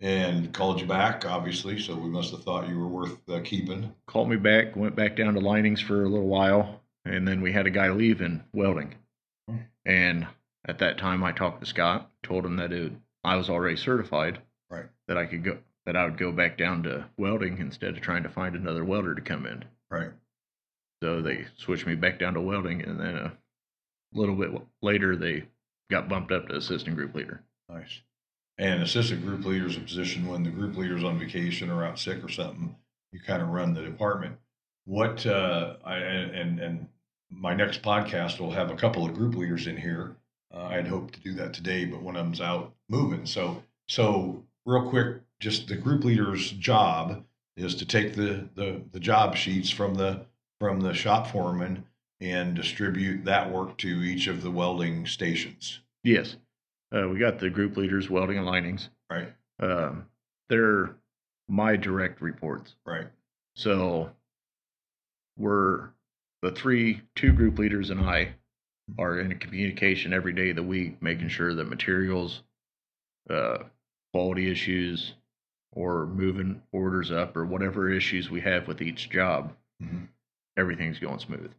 And 0.00 0.52
called 0.52 0.80
you 0.80 0.86
back, 0.86 1.24
obviously. 1.26 1.78
So 1.78 1.94
we 1.94 2.08
must 2.08 2.30
have 2.32 2.42
thought 2.42 2.68
you 2.68 2.78
were 2.78 2.88
worth 2.88 3.18
uh, 3.28 3.40
keeping. 3.44 3.92
Called 4.06 4.28
me 4.30 4.36
back, 4.36 4.74
went 4.76 4.96
back 4.96 5.16
down 5.16 5.34
to 5.34 5.40
linings 5.40 5.80
for 5.80 6.04
a 6.04 6.08
little 6.08 6.26
while, 6.26 6.80
and 7.04 7.26
then 7.28 7.40
we 7.40 7.52
had 7.52 7.66
a 7.66 7.70
guy 7.70 7.90
leave 7.90 8.20
in 8.20 8.42
welding. 8.52 8.94
Hmm. 9.48 9.56
And 9.84 10.26
at 10.66 10.78
that 10.78 10.98
time, 10.98 11.22
I 11.22 11.32
talked 11.32 11.60
to 11.60 11.66
Scott, 11.66 12.10
told 12.22 12.44
him 12.44 12.56
that 12.56 12.72
it, 12.72 12.92
I 13.24 13.36
was 13.36 13.50
already 13.50 13.76
certified, 13.76 14.38
Right. 14.70 14.86
that 15.08 15.16
I 15.18 15.26
could 15.26 15.44
go, 15.44 15.58
that 15.86 15.96
I 15.96 16.04
would 16.04 16.18
go 16.18 16.32
back 16.32 16.56
down 16.56 16.82
to 16.84 17.06
welding 17.18 17.58
instead 17.58 17.94
of 17.96 18.00
trying 18.00 18.22
to 18.22 18.28
find 18.28 18.54
another 18.54 18.84
welder 18.84 19.14
to 19.14 19.20
come 19.22 19.44
in. 19.46 19.64
Right. 19.90 20.10
So 21.02 21.20
they 21.22 21.46
switched 21.56 21.86
me 21.86 21.94
back 21.94 22.18
down 22.18 22.34
to 22.34 22.40
welding, 22.40 22.82
and 22.82 22.98
then 23.00 23.16
a 23.16 23.32
little 24.14 24.34
bit 24.34 24.50
later, 24.82 25.16
they 25.16 25.44
got 25.90 26.08
bumped 26.08 26.32
up 26.32 26.48
to 26.48 26.56
assistant 26.56 26.96
group 26.96 27.14
leader. 27.14 27.42
Nice. 27.68 28.00
And 28.58 28.82
assistant 28.82 29.24
group 29.24 29.44
leader 29.44 29.66
is 29.66 29.76
a 29.76 29.80
position 29.80 30.26
when 30.26 30.42
the 30.42 30.50
group 30.50 30.76
leader's 30.76 31.04
on 31.04 31.18
vacation 31.18 31.70
or 31.70 31.84
out 31.84 31.98
sick 31.98 32.22
or 32.22 32.28
something, 32.28 32.76
you 33.12 33.20
kind 33.20 33.42
of 33.42 33.48
run 33.48 33.74
the 33.74 33.82
department. 33.82 34.36
What 34.84 35.24
uh, 35.26 35.76
I 35.84 35.96
and 35.96 36.60
and 36.60 36.88
my 37.30 37.54
next 37.54 37.82
podcast 37.82 38.40
will 38.40 38.50
have 38.50 38.70
a 38.70 38.76
couple 38.76 39.06
of 39.06 39.14
group 39.14 39.34
leaders 39.34 39.66
in 39.66 39.76
here. 39.76 40.16
Uh, 40.52 40.64
I'd 40.64 40.88
hoped 40.88 41.14
to 41.14 41.20
do 41.20 41.32
that 41.34 41.54
today, 41.54 41.84
but 41.84 42.02
one 42.02 42.16
of 42.16 42.24
them's 42.24 42.40
out 42.40 42.74
moving. 42.88 43.24
So 43.24 43.62
so 43.88 44.44
real 44.66 44.88
quick, 44.88 45.22
just 45.38 45.68
the 45.68 45.76
group 45.76 46.04
leader's 46.04 46.50
job 46.50 47.24
is 47.56 47.74
to 47.76 47.86
take 47.86 48.14
the 48.14 48.48
the 48.54 48.82
the 48.92 49.00
job 49.00 49.36
sheets 49.36 49.70
from 49.70 49.94
the 49.94 50.26
from 50.58 50.80
the 50.80 50.92
shop 50.92 51.28
foreman 51.28 51.84
and 52.20 52.54
distribute 52.54 53.24
that 53.24 53.50
work 53.50 53.78
to 53.78 53.88
each 53.88 54.26
of 54.26 54.42
the 54.42 54.50
welding 54.50 55.06
stations. 55.06 55.80
Yes. 56.04 56.36
Uh, 56.94 57.08
we 57.08 57.18
got 57.18 57.38
the 57.38 57.48
group 57.50 57.76
leaders 57.76 58.10
welding 58.10 58.36
and 58.38 58.46
linings. 58.46 58.90
Right. 59.10 59.32
Um, 59.60 60.06
they're 60.48 60.96
my 61.48 61.76
direct 61.76 62.20
reports. 62.20 62.74
Right. 62.84 63.06
So 63.54 64.10
we're 65.38 65.88
the 66.42 66.50
three, 66.52 67.02
two 67.14 67.32
group 67.32 67.58
leaders 67.58 67.90
and 67.90 68.00
I 68.00 68.34
are 68.98 69.20
in 69.20 69.38
communication 69.38 70.12
every 70.12 70.32
day 70.32 70.50
of 70.50 70.56
the 70.56 70.62
week, 70.62 71.00
making 71.00 71.28
sure 71.28 71.54
that 71.54 71.68
materials, 71.68 72.42
uh, 73.28 73.58
quality 74.12 74.50
issues, 74.50 75.14
or 75.72 76.06
moving 76.06 76.60
orders 76.72 77.12
up, 77.12 77.36
or 77.36 77.44
whatever 77.46 77.88
issues 77.88 78.28
we 78.28 78.40
have 78.40 78.66
with 78.66 78.82
each 78.82 79.08
job, 79.08 79.54
Mhm. 79.80 80.08
everything's 80.56 80.98
going 80.98 81.20
smooth. 81.20 81.52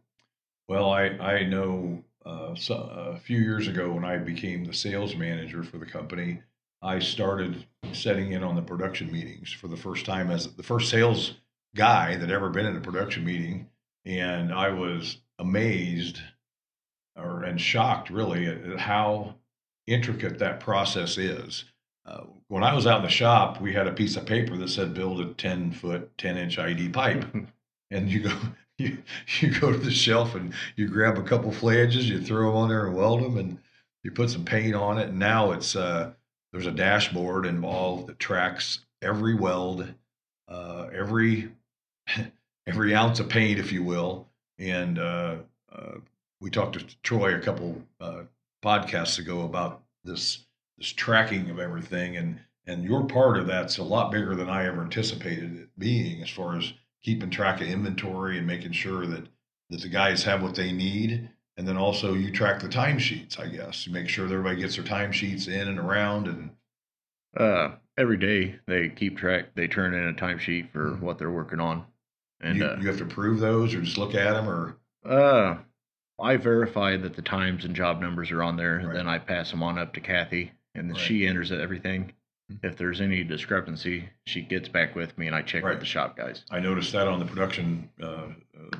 Well, 0.68 0.90
I 0.90 1.04
I 1.08 1.44
know 1.44 2.04
uh, 2.24 2.54
so, 2.54 2.74
a 2.74 3.18
few 3.18 3.38
years 3.38 3.68
ago 3.68 3.92
when 3.92 4.04
I 4.04 4.16
became 4.18 4.64
the 4.64 4.74
sales 4.74 5.16
manager 5.16 5.62
for 5.64 5.78
the 5.78 5.86
company, 5.86 6.40
I 6.80 6.98
started 6.98 7.66
setting 7.92 8.32
in 8.32 8.42
on 8.44 8.54
the 8.54 8.62
production 8.62 9.10
meetings 9.10 9.52
for 9.52 9.68
the 9.68 9.76
first 9.76 10.06
time 10.06 10.30
as 10.30 10.54
the 10.54 10.62
first 10.62 10.90
sales 10.90 11.34
guy 11.74 12.16
that 12.16 12.30
ever 12.30 12.50
been 12.50 12.66
in 12.66 12.76
a 12.76 12.80
production 12.80 13.24
meeting, 13.24 13.68
and 14.04 14.52
I 14.52 14.68
was 14.70 15.18
amazed 15.38 16.20
or 17.16 17.42
and 17.42 17.60
shocked 17.60 18.10
really 18.10 18.46
at, 18.46 18.78
how 18.78 19.34
intricate 19.86 20.38
that 20.38 20.60
process 20.60 21.18
is. 21.18 21.64
Uh, 22.06 22.24
when 22.48 22.64
I 22.64 22.74
was 22.74 22.86
out 22.86 22.98
in 22.98 23.04
the 23.04 23.10
shop, 23.10 23.60
we 23.60 23.72
had 23.72 23.86
a 23.86 23.92
piece 23.92 24.16
of 24.16 24.26
paper 24.26 24.56
that 24.56 24.68
said 24.68 24.94
build 24.94 25.20
a 25.20 25.34
10 25.34 25.72
foot, 25.72 26.16
10 26.18 26.36
inch 26.36 26.58
ID 26.58 26.88
pipe 26.88 27.24
and 27.90 28.08
you 28.08 28.20
go 28.20 28.36
you, 28.78 28.98
you 29.40 29.60
go 29.60 29.72
to 29.72 29.78
the 29.78 29.90
shelf 29.90 30.34
and 30.34 30.52
you 30.76 30.88
grab 30.88 31.18
a 31.18 31.22
couple 31.22 31.52
flanges, 31.52 32.08
you 32.08 32.20
throw 32.20 32.46
them 32.46 32.56
on 32.56 32.68
there 32.68 32.86
and 32.86 32.96
weld 32.96 33.22
them, 33.22 33.36
and 33.38 33.58
you 34.02 34.10
put 34.10 34.30
some 34.30 34.44
paint 34.44 34.74
on 34.74 34.98
it. 34.98 35.08
And 35.08 35.18
now 35.18 35.52
it's 35.52 35.76
uh, 35.76 36.12
there's 36.52 36.66
a 36.66 36.72
dashboard 36.72 37.46
involved 37.46 38.08
that 38.08 38.18
tracks 38.18 38.84
every 39.00 39.34
weld, 39.34 39.92
uh, 40.48 40.88
every 40.92 41.52
every 42.66 42.94
ounce 42.94 43.20
of 43.20 43.28
paint, 43.28 43.58
if 43.58 43.72
you 43.72 43.82
will. 43.82 44.28
And 44.58 44.98
uh, 44.98 45.36
uh, 45.72 45.94
we 46.40 46.50
talked 46.50 46.78
to 46.78 46.96
Troy 47.02 47.34
a 47.36 47.40
couple 47.40 47.82
uh, 48.00 48.22
podcasts 48.64 49.18
ago 49.18 49.42
about 49.42 49.82
this 50.04 50.44
this 50.78 50.92
tracking 50.92 51.50
of 51.50 51.58
everything, 51.58 52.16
and 52.16 52.40
and 52.66 52.84
your 52.84 53.04
part 53.04 53.38
of 53.38 53.46
that's 53.46 53.78
a 53.78 53.82
lot 53.82 54.10
bigger 54.10 54.34
than 54.34 54.48
I 54.48 54.66
ever 54.66 54.82
anticipated 54.82 55.56
it 55.56 55.68
being, 55.78 56.22
as 56.22 56.30
far 56.30 56.56
as 56.56 56.72
keeping 57.02 57.30
track 57.30 57.60
of 57.60 57.66
inventory 57.66 58.38
and 58.38 58.46
making 58.46 58.72
sure 58.72 59.06
that 59.06 59.26
that 59.70 59.80
the 59.80 59.88
guys 59.88 60.22
have 60.24 60.42
what 60.42 60.54
they 60.54 60.70
need 60.72 61.28
and 61.56 61.66
then 61.66 61.76
also 61.76 62.14
you 62.14 62.30
track 62.30 62.60
the 62.60 62.68
timesheets 62.68 63.38
i 63.40 63.46
guess 63.46 63.86
you 63.86 63.92
make 63.92 64.08
sure 64.08 64.26
that 64.26 64.34
everybody 64.34 64.60
gets 64.60 64.76
their 64.76 64.84
timesheets 64.84 65.48
in 65.48 65.68
and 65.68 65.78
around 65.78 66.28
and 66.28 66.50
Uh, 67.36 67.70
every 67.96 68.16
day 68.18 68.56
they 68.66 68.88
keep 68.90 69.16
track, 69.16 69.46
they 69.54 69.66
turn 69.66 69.94
in 69.94 70.08
a 70.08 70.12
timesheet 70.12 70.70
for 70.70 70.96
what 70.96 71.18
they're 71.18 71.30
working 71.30 71.60
on. 71.60 71.84
And 72.42 72.58
you, 72.58 72.64
uh, 72.66 72.76
you 72.78 72.86
have 72.88 72.98
to 72.98 73.06
prove 73.06 73.40
those 73.40 73.74
or 73.74 73.80
just 73.80 73.96
look 73.96 74.14
at 74.14 74.34
them 74.34 74.46
or 74.48 74.76
Uh, 75.04 75.56
I 76.20 76.36
verify 76.36 76.96
that 76.98 77.14
the 77.16 77.22
times 77.22 77.64
and 77.64 77.74
job 77.74 78.02
numbers 78.02 78.30
are 78.30 78.42
on 78.42 78.56
there, 78.56 78.76
and 78.76 78.88
Right. 78.88 78.94
then 78.96 79.08
I 79.08 79.18
pass 79.18 79.50
them 79.50 79.62
on 79.62 79.78
up 79.78 79.94
to 79.94 80.00
Kathy, 80.00 80.52
and 80.74 80.88
then 80.90 80.94
Right. 80.96 81.02
she 81.06 81.26
enters 81.26 81.50
everything. 81.52 82.12
Mhm. 82.52 82.64
If 82.64 82.76
there's 82.76 83.00
any 83.00 83.24
discrepancy, 83.24 84.08
she 84.26 84.42
gets 84.42 84.68
back 84.68 84.94
with 84.94 85.16
me, 85.18 85.26
and 85.26 85.36
I 85.36 85.42
check 85.42 85.62
Right. 85.64 85.70
with 85.72 85.80
the 85.80 85.86
shop 85.86 86.16
guys. 86.16 86.44
i 86.50 86.60
noticed 86.60 86.92
that 86.92 87.08
on 87.08 87.18
the 87.18 87.24
production 87.26 87.88
uh, 88.00 88.06
uh, 88.06 88.28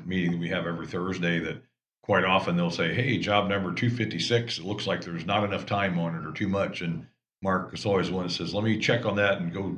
meeting 0.05 0.31
that 0.31 0.39
we 0.39 0.49
have 0.49 0.65
every 0.67 0.87
thursday 0.87 1.39
that 1.39 1.57
quite 2.01 2.25
often 2.25 2.55
they'll 2.55 2.69
say 2.71 2.93
hey 2.93 3.17
job 3.17 3.47
number 3.49 3.73
256 3.73 4.59
it 4.59 4.65
looks 4.65 4.85
like 4.87 5.01
there's 5.01 5.25
not 5.25 5.43
enough 5.43 5.65
time 5.65 5.97
on 5.99 6.15
it 6.15 6.25
or 6.25 6.31
too 6.33 6.47
much 6.49 6.81
and 6.81 7.05
mark 7.41 7.73
is 7.73 7.85
always 7.85 8.07
the 8.09 8.13
one 8.13 8.27
that 8.27 8.33
says 8.33 8.53
let 8.53 8.63
me 8.63 8.77
check 8.77 9.05
on 9.05 9.15
that 9.15 9.37
and 9.39 9.53
go 9.53 9.77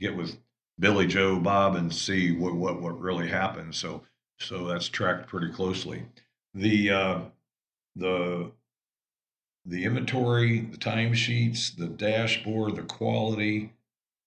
get 0.00 0.14
with 0.14 0.36
billy 0.78 1.06
joe 1.06 1.38
bob 1.38 1.76
and 1.76 1.92
see 1.94 2.32
what 2.32 2.54
what, 2.54 2.80
what 2.82 2.98
really 3.00 3.28
happened 3.28 3.74
so 3.74 4.02
so 4.38 4.66
that's 4.66 4.88
tracked 4.88 5.26
pretty 5.28 5.50
closely 5.52 6.02
the 6.54 6.90
uh, 6.90 7.20
the 7.96 8.50
the 9.64 9.84
inventory, 9.84 10.60
the 10.60 10.76
timesheets, 10.76 11.76
the 11.76 11.86
dashboard, 11.86 12.76
the 12.76 12.82
quality. 12.82 13.72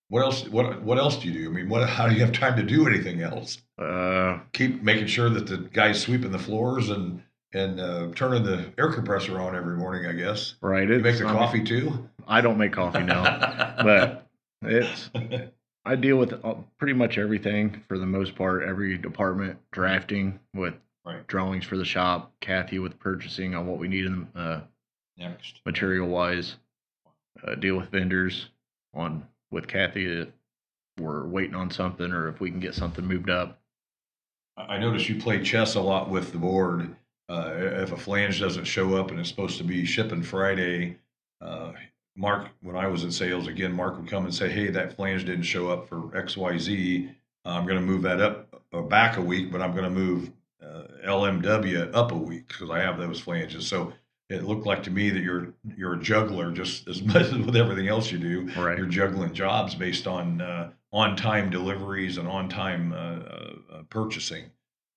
What 0.09 0.23
else? 0.23 0.47
What 0.47 0.81
what 0.83 0.97
else 0.97 1.17
do 1.17 1.27
you 1.29 1.33
do? 1.45 1.49
I 1.49 1.53
mean, 1.53 1.69
what? 1.69 1.87
How 1.89 2.07
do 2.07 2.15
you 2.15 2.21
have 2.21 2.31
time 2.33 2.55
to 2.57 2.63
do 2.63 2.87
anything 2.87 3.21
else? 3.21 3.57
Uh, 3.77 4.39
Keep 4.53 4.83
making 4.83 5.07
sure 5.07 5.29
that 5.29 5.47
the 5.47 5.57
guy's 5.57 6.01
sweeping 6.01 6.31
the 6.31 6.39
floors 6.39 6.89
and 6.89 7.23
and 7.53 7.79
uh, 7.79 8.11
turning 8.15 8.43
the 8.43 8.71
air 8.77 8.91
compressor 8.91 9.39
on 9.39 9.55
every 9.55 9.75
morning. 9.77 10.05
I 10.05 10.13
guess 10.13 10.55
right. 10.61 10.87
you 10.87 10.99
make 10.99 11.17
the 11.17 11.23
coffee 11.23 11.63
too. 11.63 12.09
I 12.27 12.41
don't 12.41 12.57
make 12.57 12.73
coffee 12.73 13.03
now, 13.03 13.23
but 13.83 14.27
it's 14.61 15.09
I 15.85 15.95
deal 15.95 16.17
with 16.17 16.33
uh, 16.33 16.55
pretty 16.79 16.93
much 16.93 17.17
everything 17.17 17.83
for 17.87 17.97
the 17.97 18.05
most 18.05 18.35
part. 18.35 18.63
Every 18.63 18.97
department 18.97 19.59
drafting 19.71 20.39
with 20.53 20.73
Right. 21.05 21.27
drawings 21.27 21.65
for 21.65 21.77
the 21.77 21.85
shop, 21.85 22.33
Kathy 22.41 22.79
with 22.79 22.97
purchasing 22.97 23.53
on 23.53 23.67
what 23.67 23.77
we 23.77 23.87
need 23.87 24.05
in 24.05 24.27
uh, 24.35 24.61
next. 25.17 25.61
material 25.65 26.07
wise. 26.07 26.55
Uh, 27.45 27.55
deal 27.55 27.75
with 27.75 27.89
vendors 27.89 28.49
on 28.93 29.27
with 29.51 29.67
Kathy 29.67 30.05
if 30.05 30.29
we're 30.97 31.25
waiting 31.27 31.55
on 31.55 31.69
something 31.69 32.11
or 32.11 32.29
if 32.29 32.39
we 32.39 32.49
can 32.49 32.59
get 32.59 32.73
something 32.73 33.05
moved 33.05 33.29
up. 33.29 33.59
I 34.57 34.75
I 34.75 34.79
noticed 34.79 35.09
you 35.09 35.19
play 35.19 35.43
chess 35.43 35.75
a 35.75 35.81
lot 35.81 36.09
with 36.09 36.31
the 36.31 36.37
board. 36.37 36.95
Uh, 37.27 37.51
if 37.55 37.91
a 37.91 37.97
flange 37.97 38.39
doesn't 38.39 38.65
show 38.65 38.95
up 38.95 39.09
and 39.11 39.19
it's 39.19 39.29
supposed 39.29 39.57
to 39.57 39.63
be 39.63 39.85
shipping 39.85 40.21
Friday, 40.23 40.97
uh, 41.41 41.73
Mark, 42.15 42.49
when 42.61 42.75
I 42.77 42.87
was 42.87 43.03
in 43.03 43.11
sales, 43.11 43.47
again, 43.47 43.73
Mark 43.73 43.97
would 43.97 44.07
come 44.07 44.25
and 44.25 44.33
say, 44.33 44.49
"Hey, 44.49 44.69
that 44.69 44.95
flange 44.95 45.25
didn't 45.25 45.43
show 45.43 45.69
up 45.69 45.89
for 45.89 46.15
X, 46.15 46.37
Y, 46.37 46.57
Z. 46.57 47.09
I'm 47.43 47.65
going 47.65 47.79
to 47.79 47.85
move 47.85 48.03
that 48.03 48.21
up 48.21 48.63
uh, 48.73 48.81
back 48.81 49.17
a 49.17 49.21
week, 49.21 49.51
but 49.51 49.61
I'm 49.61 49.71
going 49.71 49.83
to 49.83 49.89
move 49.89 50.31
uh, 50.63 50.83
LMW 51.05 51.93
up 51.93 52.11
a 52.11 52.17
week 52.17 52.47
because 52.47 52.69
I 52.69 52.79
have 52.79 52.97
those 52.97 53.19
flanges." 53.19 53.67
So 53.67 53.91
it 54.29 54.43
looked 54.43 54.65
like 54.65 54.83
to 54.83 54.91
me 54.91 55.09
that 55.09 55.21
you're 55.21 55.53
you're 55.77 55.93
a 55.93 55.99
juggler 56.01 56.51
just 56.51 56.87
as 56.87 57.01
much 57.13 57.23
as 57.23 57.37
with 57.37 57.55
everything 57.55 57.87
else 57.87 58.11
you 58.11 58.17
do 58.17 58.49
Right. 58.59 58.77
you're 58.77 58.87
juggling 58.87 59.33
jobs 59.33 59.75
based 59.75 60.07
on 60.07 60.41
uh, 60.41 60.71
on 60.91 61.15
time 61.15 61.49
deliveries 61.49 62.17
and 62.17 62.27
on 62.27 62.47
time 62.49 62.93
uh, 62.93 62.95
uh, 63.75 63.83
purchasing. 63.89 64.45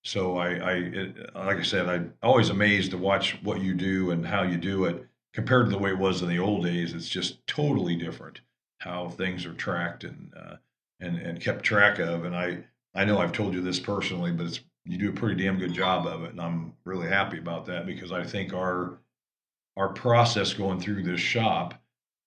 So 0.04 0.37
I, 0.38 0.49
I 0.54 0.73
it, 0.75 1.35
like 1.35 1.58
I 1.58 1.62
said, 1.62 1.88
I'm 1.88 2.14
always 2.23 2.50
amazed 2.50 2.92
to 2.92 2.99
watch 2.99 3.37
what 3.42 3.61
you 3.61 3.75
do 3.75 4.11
and 4.12 4.25
how 4.25 4.42
you 4.42 4.56
do 4.56 4.85
it 4.85 5.04
compared 5.35 5.66
to 5.66 5.70
the 5.73 5.78
way 5.78 5.90
it 5.90 5.99
was 5.99 6.23
in 6.23 6.28
the 6.28 6.38
old 6.38 6.64
days. 6.64 6.94
It's 6.94 7.08
just 7.08 7.47
totally 7.47 7.97
different 7.97 8.40
how 8.78 9.08
things 9.08 9.44
are 9.44 9.52
tracked 9.54 10.04
and 10.04 10.32
uh, 10.37 10.56
and 11.00 11.16
and 11.18 11.40
kept 11.40 11.64
track 11.64 11.99
of. 11.99 12.25
And 12.25 12.35
I 12.35 12.64
I 12.94 13.04
know 13.04 13.18
I've 13.18 13.32
told 13.32 13.54
you 13.54 13.61
this 13.61 13.80
personally, 13.80 14.32
but 14.32 14.47
it's 14.47 14.61
you 14.85 14.97
do 14.97 15.11
a 15.11 15.12
pretty 15.12 15.42
damn 15.42 15.58
good 15.58 15.75
job 15.75 16.06
of 16.06 16.23
it, 16.25 16.30
and 16.30 16.40
I'm 16.40 16.73
really 16.85 17.08
happy 17.08 17.38
about 17.38 17.66
that 17.66 17.85
because 17.85 18.12
I 18.12 18.25
think 18.25 18.54
our 18.54 18.99
our 19.78 19.88
process 19.88 20.52
going 20.52 20.80
through 20.80 21.02
this 21.02 21.20
shop 21.20 21.80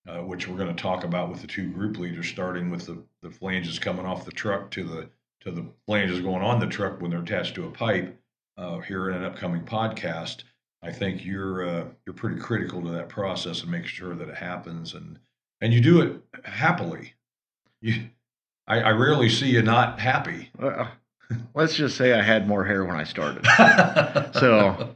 uh, 0.07 0.17
which 0.17 0.47
we're 0.47 0.57
going 0.57 0.73
to 0.75 0.81
talk 0.81 1.03
about 1.03 1.29
with 1.29 1.41
the 1.41 1.47
two 1.47 1.69
group 1.69 1.97
leaders, 1.97 2.27
starting 2.27 2.71
with 2.71 2.85
the, 2.85 3.03
the 3.21 3.29
flanges 3.29 3.77
coming 3.77 4.05
off 4.05 4.25
the 4.25 4.31
truck 4.31 4.71
to 4.71 4.83
the 4.83 5.09
to 5.41 5.51
the 5.51 5.65
flanges 5.87 6.19
going 6.19 6.43
on 6.43 6.59
the 6.59 6.67
truck 6.67 7.01
when 7.01 7.09
they're 7.11 7.21
attached 7.21 7.55
to 7.55 7.65
a 7.65 7.71
pipe. 7.71 8.17
Uh, 8.57 8.79
here 8.79 9.09
in 9.09 9.15
an 9.15 9.23
upcoming 9.23 9.63
podcast, 9.63 10.43
I 10.83 10.91
think 10.91 11.25
you're 11.25 11.67
uh, 11.67 11.85
you're 12.05 12.15
pretty 12.15 12.39
critical 12.39 12.81
to 12.81 12.89
that 12.89 13.09
process 13.09 13.61
and 13.61 13.71
make 13.71 13.85
sure 13.85 14.15
that 14.15 14.29
it 14.29 14.37
happens, 14.37 14.93
and 14.93 15.19
and 15.61 15.73
you 15.73 15.81
do 15.81 16.01
it 16.01 16.21
happily. 16.43 17.13
You, 17.79 18.09
I, 18.67 18.81
I 18.81 18.89
rarely 18.91 19.29
see 19.29 19.49
you 19.49 19.61
not 19.61 19.99
happy. 19.99 20.49
Let's 21.53 21.75
just 21.75 21.97
say 21.97 22.13
I 22.13 22.21
had 22.21 22.47
more 22.47 22.63
hair 22.65 22.85
when 22.85 22.95
I 22.95 23.03
started. 23.03 23.45
So, 24.33 24.93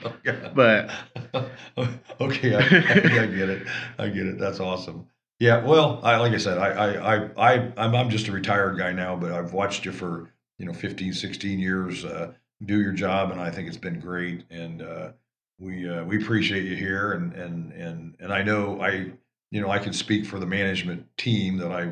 But 0.55 0.89
okay, 2.21 2.55
I, 2.55 2.59
I 2.59 3.25
get 3.27 3.49
it. 3.49 3.67
I 3.99 4.07
get 4.09 4.25
it. 4.25 4.39
That's 4.39 4.59
awesome. 4.59 5.07
Yeah. 5.39 5.63
Well, 5.63 5.99
I 6.03 6.17
like 6.17 6.33
I 6.33 6.37
said, 6.37 6.57
I 6.57 6.69
I 6.69 7.15
I, 7.15 7.29
I 7.37 7.71
I'm, 7.77 7.95
I'm 7.95 8.09
just 8.09 8.27
a 8.27 8.31
retired 8.31 8.77
guy 8.77 8.91
now, 8.93 9.15
but 9.15 9.31
I've 9.31 9.53
watched 9.53 9.85
you 9.85 9.91
for 9.91 10.31
you 10.57 10.65
know 10.65 10.73
15, 10.73 11.13
16 11.13 11.59
years 11.59 12.05
uh, 12.05 12.31
do 12.65 12.81
your 12.81 12.93
job, 12.93 13.31
and 13.31 13.39
I 13.41 13.51
think 13.51 13.67
it's 13.67 13.77
been 13.77 13.99
great. 13.99 14.45
And 14.49 14.81
uh, 14.81 15.11
we 15.59 15.87
uh, 15.87 16.03
we 16.05 16.21
appreciate 16.23 16.63
you 16.63 16.75
here, 16.75 17.13
and 17.13 17.33
and 17.33 17.71
and 17.73 18.15
and 18.19 18.33
I 18.33 18.41
know 18.41 18.81
I 18.81 19.11
you 19.51 19.61
know 19.61 19.69
I 19.69 19.79
can 19.79 19.93
speak 19.93 20.25
for 20.25 20.39
the 20.39 20.45
management 20.45 21.05
team 21.17 21.57
that 21.57 21.71
I 21.71 21.91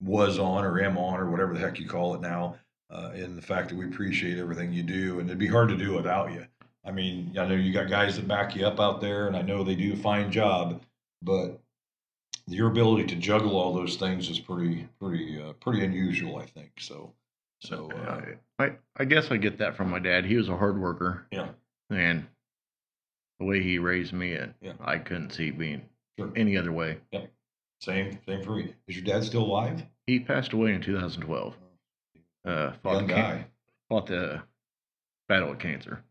was 0.00 0.38
on 0.38 0.64
or 0.64 0.80
am 0.80 0.96
on 0.96 1.20
or 1.20 1.30
whatever 1.30 1.54
the 1.54 1.60
heck 1.60 1.78
you 1.78 1.86
call 1.86 2.14
it 2.14 2.20
now. 2.20 2.56
Uh, 2.90 3.10
in 3.14 3.36
the 3.36 3.42
fact 3.42 3.68
that 3.68 3.76
we 3.76 3.84
appreciate 3.84 4.38
everything 4.38 4.72
you 4.72 4.82
do, 4.82 5.20
and 5.20 5.28
it'd 5.28 5.38
be 5.38 5.46
hard 5.46 5.68
to 5.68 5.76
do 5.76 5.92
without 5.94 6.32
you. 6.32 6.46
I 6.86 6.90
mean, 6.90 7.36
I 7.38 7.46
know 7.46 7.54
you 7.54 7.70
got 7.70 7.90
guys 7.90 8.16
that 8.16 8.26
back 8.26 8.56
you 8.56 8.66
up 8.66 8.80
out 8.80 9.02
there, 9.02 9.26
and 9.26 9.36
I 9.36 9.42
know 9.42 9.62
they 9.62 9.74
do 9.74 9.92
a 9.92 9.96
fine 9.96 10.32
job, 10.32 10.80
but 11.20 11.60
your 12.46 12.68
ability 12.70 13.04
to 13.08 13.16
juggle 13.16 13.56
all 13.58 13.74
those 13.74 13.96
things 13.96 14.30
is 14.30 14.38
pretty, 14.38 14.88
pretty, 14.98 15.38
uh, 15.38 15.52
pretty 15.60 15.84
unusual, 15.84 16.38
I 16.38 16.46
think. 16.46 16.70
So, 16.80 17.12
so 17.60 17.90
uh, 17.92 18.22
I, 18.58 18.72
I 18.96 19.04
guess 19.04 19.30
I 19.30 19.36
get 19.36 19.58
that 19.58 19.76
from 19.76 19.90
my 19.90 19.98
dad. 19.98 20.24
He 20.24 20.36
was 20.36 20.48
a 20.48 20.56
hard 20.56 20.80
worker, 20.80 21.26
yeah, 21.30 21.48
and 21.90 22.26
the 23.38 23.44
way 23.44 23.62
he 23.62 23.78
raised 23.78 24.14
me, 24.14 24.34
uh, 24.34 24.46
Yeah. 24.62 24.72
I 24.80 24.96
couldn't 24.96 25.32
see 25.32 25.50
being 25.50 25.82
Sure. 26.18 26.32
any 26.34 26.56
other 26.56 26.72
way. 26.72 26.96
Yeah. 27.12 27.26
Same, 27.82 28.18
same 28.26 28.42
for 28.42 28.52
me. 28.56 28.74
Is 28.88 28.96
your 28.96 29.04
dad 29.04 29.24
still 29.24 29.42
alive? 29.44 29.82
He 30.06 30.18
passed 30.18 30.54
away 30.54 30.72
in 30.72 30.80
2012. 30.80 31.54
Uh, 32.48 32.72
fought, 32.82 32.92
Young 32.94 33.06
the 33.06 33.12
guy. 33.12 33.44
fought 33.88 34.06
the 34.06 34.42
battle 35.28 35.52
of 35.52 35.58
cancer. 35.58 36.02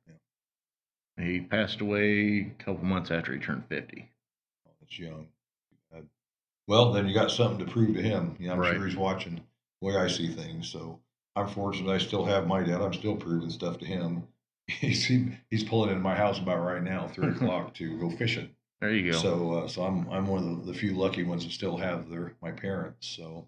He 1.19 1.41
passed 1.41 1.81
away 1.81 2.41
a 2.59 2.63
couple 2.63 2.85
months 2.85 3.09
after 3.09 3.33
he 3.33 3.39
turned 3.39 3.65
50. 3.67 4.07
That's 4.79 4.99
young. 4.99 5.27
Uh, 5.91 6.01
Well, 6.67 6.91
then 6.91 7.07
you 7.07 7.13
got 7.15 7.31
something 7.31 7.65
to 7.65 7.71
prove 7.71 7.95
to 7.95 8.01
him. 8.03 8.35
Know, 8.39 8.53
I'm 8.53 8.59
Right. 8.59 8.75
sure 8.75 8.85
he's 8.85 8.95
watching 8.95 9.41
the 9.81 9.87
way 9.87 9.95
I 9.97 10.07
see 10.07 10.27
things. 10.27 10.69
So 10.69 10.99
I'm 11.35 11.47
fortunate 11.47 11.91
I 11.91 11.97
still 11.97 12.23
have 12.25 12.45
my 12.45 12.61
dad. 12.63 12.81
I'm 12.81 12.93
still 12.93 13.15
proving 13.15 13.49
stuff 13.49 13.79
to 13.79 13.85
him. 13.85 14.27
He's 14.67 15.05
he, 15.05 15.29
he's 15.49 15.63
pulling 15.63 15.89
into 15.91 16.01
my 16.01 16.13
house 16.15 16.39
about 16.39 16.59
right 16.59 16.83
now, 16.83 17.07
three 17.13 17.29
o'clock, 17.29 17.73
to 17.75 17.97
go 17.99 18.09
fishing. 18.11 18.49
There 18.81 18.91
you 18.91 19.11
go. 19.13 19.17
So, 19.17 19.53
uh, 19.53 19.67
so 19.69 19.83
I'm 19.85 20.07
I'm 20.09 20.27
one 20.27 20.43
of 20.43 20.65
the, 20.65 20.73
the 20.73 20.77
few 20.77 20.93
lucky 20.93 21.23
ones 21.23 21.45
that 21.45 21.53
still 21.53 21.77
have 21.77 22.09
their 22.09 22.33
my 22.41 22.51
parents. 22.51 23.07
So, 23.07 23.47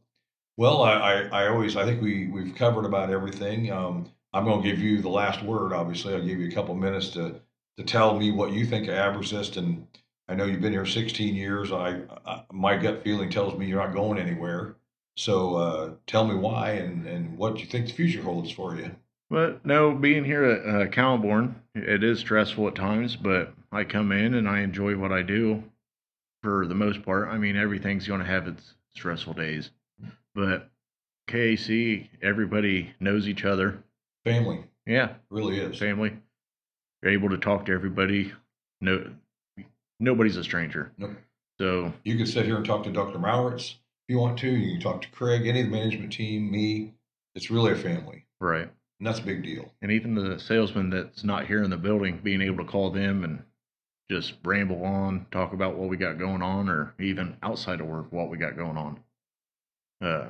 well, 0.59 0.83
I, 0.83 0.91
I, 0.91 1.13
I 1.43 1.47
always 1.47 1.77
I 1.77 1.85
think 1.85 2.01
we 2.01 2.27
we've 2.27 2.53
covered 2.53 2.83
about 2.83 3.09
everything. 3.09 3.71
Um, 3.71 4.11
I'm 4.33 4.43
going 4.43 4.61
to 4.61 4.69
give 4.69 4.79
you 4.79 5.01
the 5.01 5.07
last 5.07 5.41
word. 5.41 5.71
Obviously, 5.71 6.13
I'll 6.13 6.25
give 6.25 6.37
you 6.37 6.49
a 6.49 6.51
couple 6.51 6.75
minutes 6.75 7.11
to 7.11 7.39
to 7.77 7.83
tell 7.85 8.19
me 8.19 8.31
what 8.31 8.51
you 8.51 8.65
think 8.65 8.89
of 8.89 8.93
Abresist. 8.93 9.55
And 9.55 9.87
I 10.27 10.35
know 10.35 10.43
you've 10.43 10.59
been 10.59 10.73
here 10.73 10.85
16 10.85 11.33
years. 11.33 11.71
I, 11.71 12.01
I 12.25 12.43
my 12.51 12.75
gut 12.75 13.05
feeling 13.05 13.29
tells 13.29 13.57
me 13.57 13.67
you're 13.67 13.81
not 13.81 13.95
going 13.95 14.19
anywhere. 14.19 14.75
So 15.15 15.55
uh, 15.55 15.91
tell 16.07 16.27
me 16.27 16.35
why 16.35 16.71
and 16.71 17.07
and 17.07 17.37
what 17.37 17.61
you 17.61 17.65
think 17.65 17.87
the 17.87 17.93
future 17.93 18.21
holds 18.21 18.51
for 18.51 18.75
you. 18.75 18.91
But 19.29 19.65
no, 19.65 19.95
being 19.95 20.25
here 20.25 20.43
at 20.43 20.65
uh, 20.65 20.87
Kalenborn, 20.87 21.55
it 21.73 22.03
is 22.03 22.19
stressful 22.19 22.67
at 22.67 22.75
times, 22.75 23.15
but 23.15 23.53
I 23.71 23.85
come 23.85 24.11
in 24.11 24.33
and 24.33 24.49
I 24.49 24.59
enjoy 24.59 24.97
what 24.97 25.13
I 25.13 25.21
do 25.21 25.63
for 26.43 26.67
the 26.67 26.75
most 26.75 27.01
part. 27.03 27.29
I 27.29 27.37
mean, 27.37 27.55
everything's 27.55 28.07
going 28.07 28.19
to 28.19 28.25
have 28.25 28.45
its 28.45 28.73
stressful 28.93 29.35
days, 29.35 29.69
but 30.39 30.69
KAC, 31.27 32.07
everybody 32.21 32.93
knows 32.99 33.27
each 33.27 33.43
other. 33.45 33.83
Family 34.23 34.63
Yeah, 34.85 35.13
really 35.29 35.59
is. 35.59 35.77
family. 35.77 36.13
You're 37.03 37.11
able 37.11 37.29
to 37.29 37.37
talk 37.37 37.65
to 37.65 37.73
everybody. 37.73 38.31
No, 38.81 39.11
nobody's 39.99 40.37
a 40.37 40.43
stranger. 40.43 40.91
Nope. 40.97 41.11
So 41.59 41.93
You 42.05 42.15
can 42.15 42.25
sit 42.25 42.45
here 42.45 42.55
and 42.55 42.65
talk 42.65 42.83
to 42.85 42.91
Dr. 42.91 43.19
Mauritz 43.19 43.71
if 44.07 44.13
you 44.13 44.17
want 44.17 44.39
to. 44.39 44.49
You 44.49 44.73
can 44.73 44.81
talk 44.81 45.01
to 45.01 45.09
Craig, 45.09 45.45
any 45.45 45.59
of 45.61 45.65
the 45.65 45.71
management 45.71 46.13
team, 46.13 46.49
me. 46.49 46.93
It's 47.35 47.51
really 47.51 47.73
a 47.73 47.75
family, 47.75 48.25
right. 48.39 48.67
and 48.99 49.07
that's 49.07 49.19
a 49.19 49.23
big 49.23 49.43
deal. 49.43 49.71
and 49.81 49.91
even 49.91 50.15
the 50.15 50.39
salesman 50.39 50.89
that's 50.89 51.23
not 51.23 51.45
here 51.47 51.63
in 51.63 51.69
the 51.69 51.77
building 51.77 52.19
being 52.23 52.41
able 52.41 52.57
to 52.65 52.69
call 52.71 52.89
them 52.91 53.23
and 53.23 53.43
just 54.09 54.33
ramble 54.43 54.83
on 54.83 55.25
talk 55.31 55.53
about 55.53 55.75
what 55.75 55.89
we 55.89 55.95
got 55.95 56.17
going 56.17 56.41
on 56.41 56.67
or 56.69 56.93
even 56.99 57.37
outside 57.43 57.79
of 57.79 57.85
work 57.87 58.11
what 58.11 58.29
we 58.29 58.37
got 58.37 58.57
going 58.57 58.75
on 58.77 58.99
uh 60.01 60.25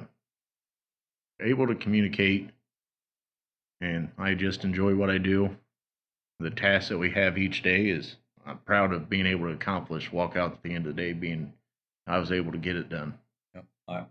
able 1.42 1.68
to 1.68 1.76
communicate 1.76 2.50
and 3.82 4.10
i 4.18 4.34
just 4.34 4.64
enjoy 4.64 4.96
what 4.96 5.10
i 5.10 5.18
do 5.18 5.56
the 6.40 6.50
task 6.50 6.90
that 6.90 6.98
we 6.98 7.12
have 7.12 7.38
each 7.38 7.62
day 7.62 7.90
is 7.90 8.16
i'm 8.46 8.58
proud 8.60 8.94
of 8.94 9.10
being 9.10 9.26
able 9.26 9.48
to 9.48 9.54
accomplish 9.54 10.12
walk 10.12 10.36
out 10.36 10.54
at 10.54 10.64
the 10.64 10.74
end 10.74 10.86
of 10.86 10.96
the 10.96 11.02
day 11.02 11.14
being 11.14 11.54
i 12.08 12.18
was 12.18 12.32
able 12.32 12.52
to 12.52 12.58
get 12.58 12.76
it 12.76 12.90
done 12.90 13.14
Yep. 13.56 13.66
I 13.88 14.06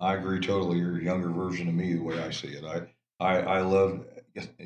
I 0.00 0.14
agree 0.14 0.40
totally. 0.40 0.78
You're 0.78 0.98
a 0.98 1.02
younger 1.02 1.30
version 1.30 1.68
of 1.68 1.74
me, 1.74 1.92
the 1.94 2.02
way 2.02 2.18
I 2.20 2.30
see 2.30 2.48
it. 2.48 2.64
I 2.64 2.88
I, 3.24 3.38
I 3.38 3.60
love 3.60 4.04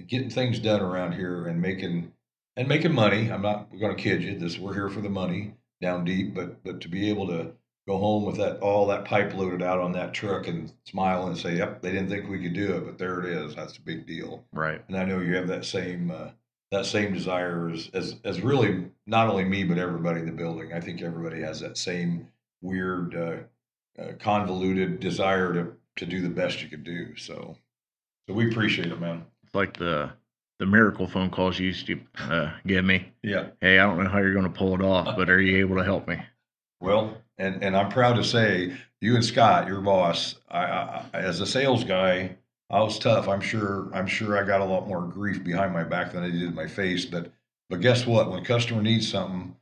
getting 0.06 0.30
things 0.30 0.59
done 0.59 0.80
around 0.80 1.12
here 1.12 1.47
and 1.47 1.61
making 1.61 2.12
and 2.56 2.66
making 2.66 2.95
money. 2.95 3.30
I'm 3.30 3.42
not 3.42 3.71
going 3.78 3.95
to 3.95 4.02
kid 4.02 4.23
you. 4.23 4.38
This 4.38 4.59
we're 4.59 4.73
here 4.73 4.88
for 4.88 5.02
the 5.02 5.11
money 5.11 5.54
down 5.83 6.06
deep, 6.06 6.35
but 6.35 6.64
but 6.64 6.80
to 6.80 6.88
be 6.88 7.11
able 7.11 7.26
to 7.28 7.52
go 7.87 7.99
home 7.99 8.25
with 8.25 8.37
that 8.37 8.59
all 8.61 8.87
that 8.87 9.05
pipe 9.05 9.35
loaded 9.35 9.62
out 9.62 9.78
on 9.81 9.93
that 9.93 10.12
truck 10.12 10.46
and 10.49 10.72
smile 10.85 11.27
and 11.27 11.37
say, 11.38 11.57
"Yep, 11.57 11.83
they 11.83 11.92
didn't 11.92 12.09
think 12.09 12.29
we 12.29 12.42
could 12.42 12.55
do 12.55 12.75
it, 12.77 12.85
but 12.85 12.99
there 12.99 13.20
it 13.20 13.27
is." 13.27 13.55
That's 13.55 13.77
a 13.77 13.83
big 13.83 14.07
deal. 14.07 14.44
right 14.53 14.83
and 14.88 14.96
I 14.96 15.05
know 15.05 15.20
you 15.20 15.37
have 15.37 15.49
that 15.49 15.64
same 15.64 16.11
uh, 16.11 16.31
that 16.72 16.87
same 16.87 17.12
desire 17.12 17.70
as, 17.70 17.90
as 17.94 18.16
as 18.25 18.40
really 18.40 18.87
not 19.07 19.29
only 19.29 19.44
me 19.44 19.64
but 19.64 19.79
everybody 19.79 20.20
in 20.20 20.27
the 20.27 20.33
building. 20.33 20.72
I 20.72 20.81
think 20.81 21.01
everybody 21.03 21.40
has 21.42 21.61
that 21.61 21.79
same 21.79 22.29
weird, 22.61 23.14
uh, 23.14 24.03
uh, 24.03 24.12
convoluted 24.18 24.99
desire 25.01 25.53
to 25.55 25.72
to 25.96 26.07
do 26.07 26.20
the 26.20 26.29
best 26.29 26.62
you 26.62 26.68
could 26.68 26.85
do. 26.85 27.16
So, 27.16 27.57
so 28.29 28.35
we 28.35 28.51
appreciate 28.51 28.88
it, 28.92 29.01
man. 29.01 29.25
it's 29.44 29.55
like 29.55 29.77
the 29.77 30.11
the 30.59 30.66
miracle 30.66 31.07
phone 31.07 31.31
calls 31.31 31.59
you 31.59 31.66
used 31.66 31.87
to 31.87 32.01
uh, 32.18 32.51
give 32.66 32.85
me 32.85 33.12
Yeah. 33.22 33.49
hey, 33.61 33.79
I 33.79 33.85
don't 33.85 34.03
know 34.03 34.09
how 34.11 34.18
you're 34.18 34.33
going 34.33 34.51
to 34.51 34.59
pull 34.59 34.75
it 34.75 34.83
off, 34.83 35.14
but 35.16 35.29
are 35.31 35.40
you 35.40 35.59
able 35.59 35.77
to 35.77 35.85
help 35.85 36.09
me? 36.09 36.18
Well, 36.81 37.18
and 37.38 37.62
and 37.62 37.77
I'm 37.77 37.90
proud 37.90 38.16
to 38.16 38.25
say 38.25 38.77
you 39.01 39.14
and 39.14 39.25
Scott, 39.25 39.68
your 39.68 39.81
boss, 39.81 40.37
I, 40.51 40.64
I 40.64 41.05
as 41.12 41.40
a 41.40 41.46
sales 41.46 41.85
guy, 41.85 42.37
I 42.70 42.81
was 42.81 42.99
tough. 42.99 43.29
I'm 43.29 43.40
sure 43.40 43.90
I'm 43.94 44.07
sure 44.07 44.38
I 44.38 44.46
got 44.46 44.61
a 44.61 44.64
lot 44.64 44.88
more 44.88 45.03
grief 45.03 45.44
behind 45.44 45.72
my 45.72 45.85
back 45.85 46.12
than 46.12 46.25
I 46.25 46.31
did 46.31 46.42
in 46.42 46.55
my 46.55 46.66
face. 46.66 47.05
But 47.05 47.33
but 47.68 47.81
guess 47.81 48.07
what? 48.07 48.31
When 48.31 48.40
a 48.40 48.44
customer 48.44 48.83
needs 48.83 49.09
something, 49.09 49.57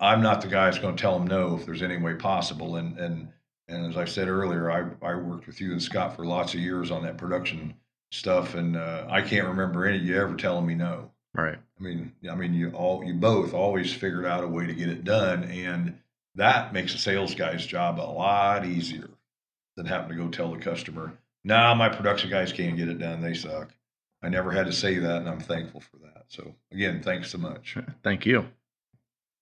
I'm 0.00 0.22
not 0.22 0.40
the 0.40 0.48
guy 0.48 0.66
that's 0.66 0.78
going 0.78 0.96
to 0.96 1.00
tell 1.00 1.18
them 1.18 1.26
no 1.26 1.56
if 1.56 1.66
there's 1.66 1.82
any 1.82 1.98
way 1.98 2.14
possible. 2.14 2.76
And 2.76 2.98
and 2.98 3.28
and 3.68 3.86
as 3.86 3.96
I 3.96 4.04
said 4.04 4.28
earlier, 4.28 4.70
I 4.70 5.06
I 5.06 5.14
worked 5.14 5.46
with 5.46 5.60
you 5.60 5.72
and 5.72 5.82
Scott 5.82 6.16
for 6.16 6.24
lots 6.24 6.54
of 6.54 6.60
years 6.60 6.90
on 6.90 7.02
that 7.02 7.18
production 7.18 7.74
stuff, 8.10 8.54
and 8.54 8.76
uh, 8.76 9.06
I 9.10 9.22
can't 9.22 9.46
remember 9.46 9.86
any 9.86 9.98
of 9.98 10.04
you 10.04 10.20
ever 10.20 10.34
telling 10.36 10.66
me 10.66 10.74
no. 10.74 11.10
Right. 11.34 11.58
I 11.78 11.82
mean, 11.82 12.12
I 12.30 12.34
mean, 12.34 12.54
you 12.54 12.70
all, 12.70 13.04
you 13.04 13.12
both 13.12 13.52
always 13.52 13.92
figured 13.92 14.24
out 14.24 14.42
a 14.42 14.48
way 14.48 14.66
to 14.66 14.72
get 14.72 14.88
it 14.88 15.04
done, 15.04 15.44
and 15.44 15.98
that 16.36 16.72
makes 16.72 16.94
a 16.94 16.98
sales 16.98 17.34
guy's 17.34 17.66
job 17.66 17.98
a 17.98 18.02
lot 18.02 18.64
easier 18.64 19.10
than 19.76 19.86
having 19.86 20.08
to 20.10 20.14
go 20.14 20.28
tell 20.28 20.52
the 20.52 20.58
customer, 20.58 21.12
"Nah, 21.44 21.74
my 21.74 21.88
production 21.88 22.30
guys 22.30 22.52
can't 22.52 22.76
get 22.76 22.88
it 22.88 22.98
done. 22.98 23.20
They 23.20 23.34
suck." 23.34 23.74
I 24.22 24.28
never 24.28 24.50
had 24.50 24.66
to 24.66 24.72
say 24.72 24.98
that, 24.98 25.18
and 25.18 25.28
I'm 25.28 25.40
thankful 25.40 25.80
for 25.80 25.98
that. 25.98 26.24
So 26.28 26.54
again, 26.72 27.02
thanks 27.02 27.30
so 27.30 27.38
much. 27.38 27.76
Thank 28.02 28.26
you. 28.26 28.46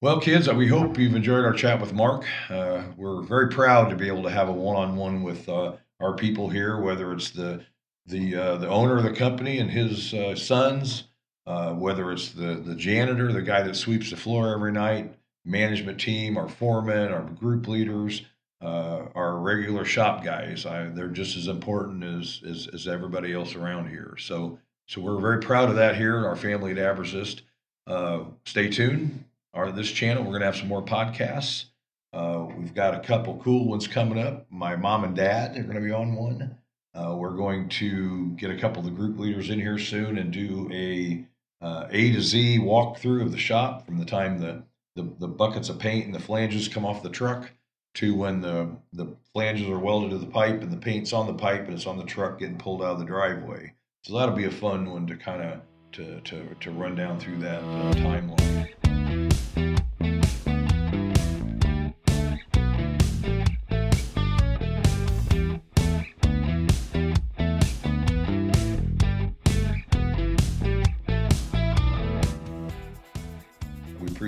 Well, 0.02 0.20
kids, 0.20 0.52
we 0.52 0.68
hope 0.68 0.98
you've 0.98 1.14
enjoyed 1.14 1.44
our 1.44 1.54
chat 1.54 1.80
with 1.80 1.94
Mark. 1.94 2.26
Uh, 2.50 2.82
we're 2.96 3.22
very 3.22 3.48
proud 3.48 3.88
to 3.88 3.96
be 3.96 4.08
able 4.08 4.24
to 4.24 4.30
have 4.30 4.48
a 4.48 4.52
one-on-one 4.52 5.22
with 5.22 5.48
uh, 5.48 5.72
our 6.00 6.14
people 6.14 6.50
here, 6.50 6.78
whether 6.80 7.12
it's 7.12 7.30
the 7.30 7.64
the 8.06 8.36
uh, 8.36 8.56
the 8.58 8.68
owner 8.68 8.98
of 8.98 9.04
the 9.04 9.14
company 9.14 9.58
and 9.58 9.70
his 9.70 10.12
uh, 10.12 10.34
sons, 10.34 11.04
uh, 11.46 11.72
whether 11.72 12.12
it's 12.12 12.32
the 12.32 12.56
the 12.56 12.74
janitor, 12.74 13.32
the 13.32 13.40
guy 13.40 13.62
that 13.62 13.76
sweeps 13.76 14.10
the 14.10 14.16
floor 14.16 14.52
every 14.52 14.72
night, 14.72 15.14
management 15.44 16.00
team, 16.00 16.36
our 16.36 16.48
foremen, 16.48 17.12
our 17.12 17.22
group 17.22 17.68
leaders, 17.68 18.22
uh, 18.62 19.06
our 19.14 19.38
regular 19.38 19.84
shop 19.84 20.24
guys. 20.24 20.64
I, 20.66 20.84
they're 20.84 21.08
just 21.08 21.36
as 21.36 21.48
important 21.48 22.02
as, 22.04 22.40
as 22.48 22.68
as 22.72 22.88
everybody 22.88 23.32
else 23.32 23.54
around 23.54 23.90
here. 23.90 24.16
So 24.18 24.58
so 24.86 25.00
we're 25.00 25.20
very 25.20 25.40
proud 25.40 25.68
of 25.68 25.76
that 25.76 25.96
here, 25.96 26.26
our 26.26 26.36
family 26.36 26.72
at 26.72 26.78
Abresist. 26.78 27.40
Uh, 27.86 28.24
stay 28.44 28.68
tuned 28.68 29.24
our 29.54 29.70
this 29.70 29.90
channel. 29.90 30.22
We're 30.22 30.30
going 30.30 30.40
to 30.40 30.46
have 30.46 30.56
some 30.56 30.68
more 30.68 30.84
podcasts. 30.84 31.66
Uh, 32.12 32.46
we've 32.56 32.74
got 32.74 32.94
a 32.94 33.00
couple 33.00 33.40
cool 33.42 33.66
ones 33.66 33.86
coming 33.86 34.18
up. 34.18 34.46
My 34.50 34.76
mom 34.76 35.04
and 35.04 35.16
dad 35.16 35.56
are 35.56 35.62
going 35.62 35.76
to 35.76 35.80
be 35.80 35.92
on 35.92 36.14
one. 36.14 36.58
Uh, 36.94 37.14
we're 37.16 37.36
going 37.36 37.68
to 37.68 38.30
get 38.36 38.50
a 38.50 38.58
couple 38.58 38.80
of 38.80 38.84
the 38.84 38.90
group 38.90 39.18
leaders 39.18 39.50
in 39.50 39.58
here 39.58 39.78
soon 39.78 40.18
and 40.18 40.32
do 40.32 40.68
a 40.72 41.24
uh, 41.64 41.88
A 41.90 42.12
to 42.12 42.20
Z 42.20 42.58
walkthrough 42.60 43.22
of 43.22 43.32
the 43.32 43.38
shop 43.38 43.86
from 43.86 43.98
the 43.98 44.04
time 44.04 44.38
the, 44.38 44.62
the 44.96 45.14
the 45.18 45.28
buckets 45.28 45.68
of 45.68 45.78
paint 45.78 46.06
and 46.06 46.14
the 46.14 46.20
flanges 46.20 46.68
come 46.68 46.84
off 46.84 47.02
the 47.02 47.10
truck 47.10 47.50
to 47.94 48.14
when 48.14 48.40
the 48.40 48.76
the 48.92 49.06
flanges 49.32 49.68
are 49.68 49.78
welded 49.78 50.10
to 50.10 50.18
the 50.18 50.26
pipe 50.26 50.62
and 50.62 50.72
the 50.72 50.76
paint's 50.76 51.12
on 51.12 51.26
the 51.26 51.34
pipe 51.34 51.64
and 51.64 51.74
it's 51.74 51.86
on 51.86 51.96
the 51.96 52.04
truck 52.04 52.38
getting 52.38 52.58
pulled 52.58 52.82
out 52.82 52.92
of 52.92 52.98
the 52.98 53.04
driveway. 53.04 53.72
So 54.02 54.18
that'll 54.18 54.34
be 54.34 54.44
a 54.44 54.50
fun 54.50 54.90
one 54.90 55.06
to 55.06 55.16
kind 55.16 55.42
of 55.42 55.60
to, 55.92 56.20
to 56.20 56.54
to 56.60 56.70
run 56.70 56.94
down 56.94 57.18
through 57.20 57.38
that 57.38 57.62
uh, 57.62 57.94
timeline. 57.94 58.83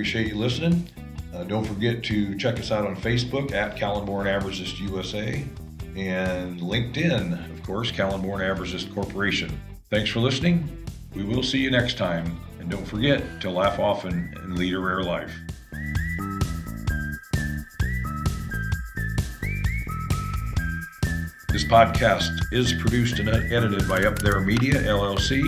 Appreciate 0.07 0.29
you 0.29 0.39
listening. 0.39 0.89
Uh, 1.35 1.43
don't 1.43 1.65
forget 1.65 2.01
to 2.05 2.39
check 2.39 2.61
us 2.61 2.71
out 2.71 2.87
on 2.87 2.95
Facebook 2.95 3.51
at 3.51 3.75
Kalenborn 3.75 4.27
Abresist 4.27 4.79
USA 4.79 5.45
and 5.97 6.61
LinkedIn, 6.61 7.53
of 7.53 7.63
course, 7.65 7.91
Kalenborn 7.91 8.39
Abresist 8.39 8.95
Corporation. 8.95 9.61
Thanks 9.91 10.09
for 10.09 10.21
listening. 10.21 10.87
We 11.13 11.25
will 11.25 11.43
see 11.43 11.59
you 11.59 11.73
next 11.73 11.99
time. 11.99 12.39
And 12.61 12.71
don't 12.71 12.87
forget 12.87 13.41
to 13.41 13.51
laugh 13.51 13.81
often 13.81 14.33
and 14.37 14.57
lead 14.57 14.75
a 14.75 14.79
rare 14.79 15.03
life. 15.03 15.35
This 21.49 21.65
podcast 21.65 22.31
is 22.53 22.75
produced 22.75 23.19
and 23.19 23.29
edited 23.29 23.89
by 23.89 24.05
Up 24.05 24.21
There 24.21 24.39
Media, 24.39 24.75
LLC. 24.75 25.43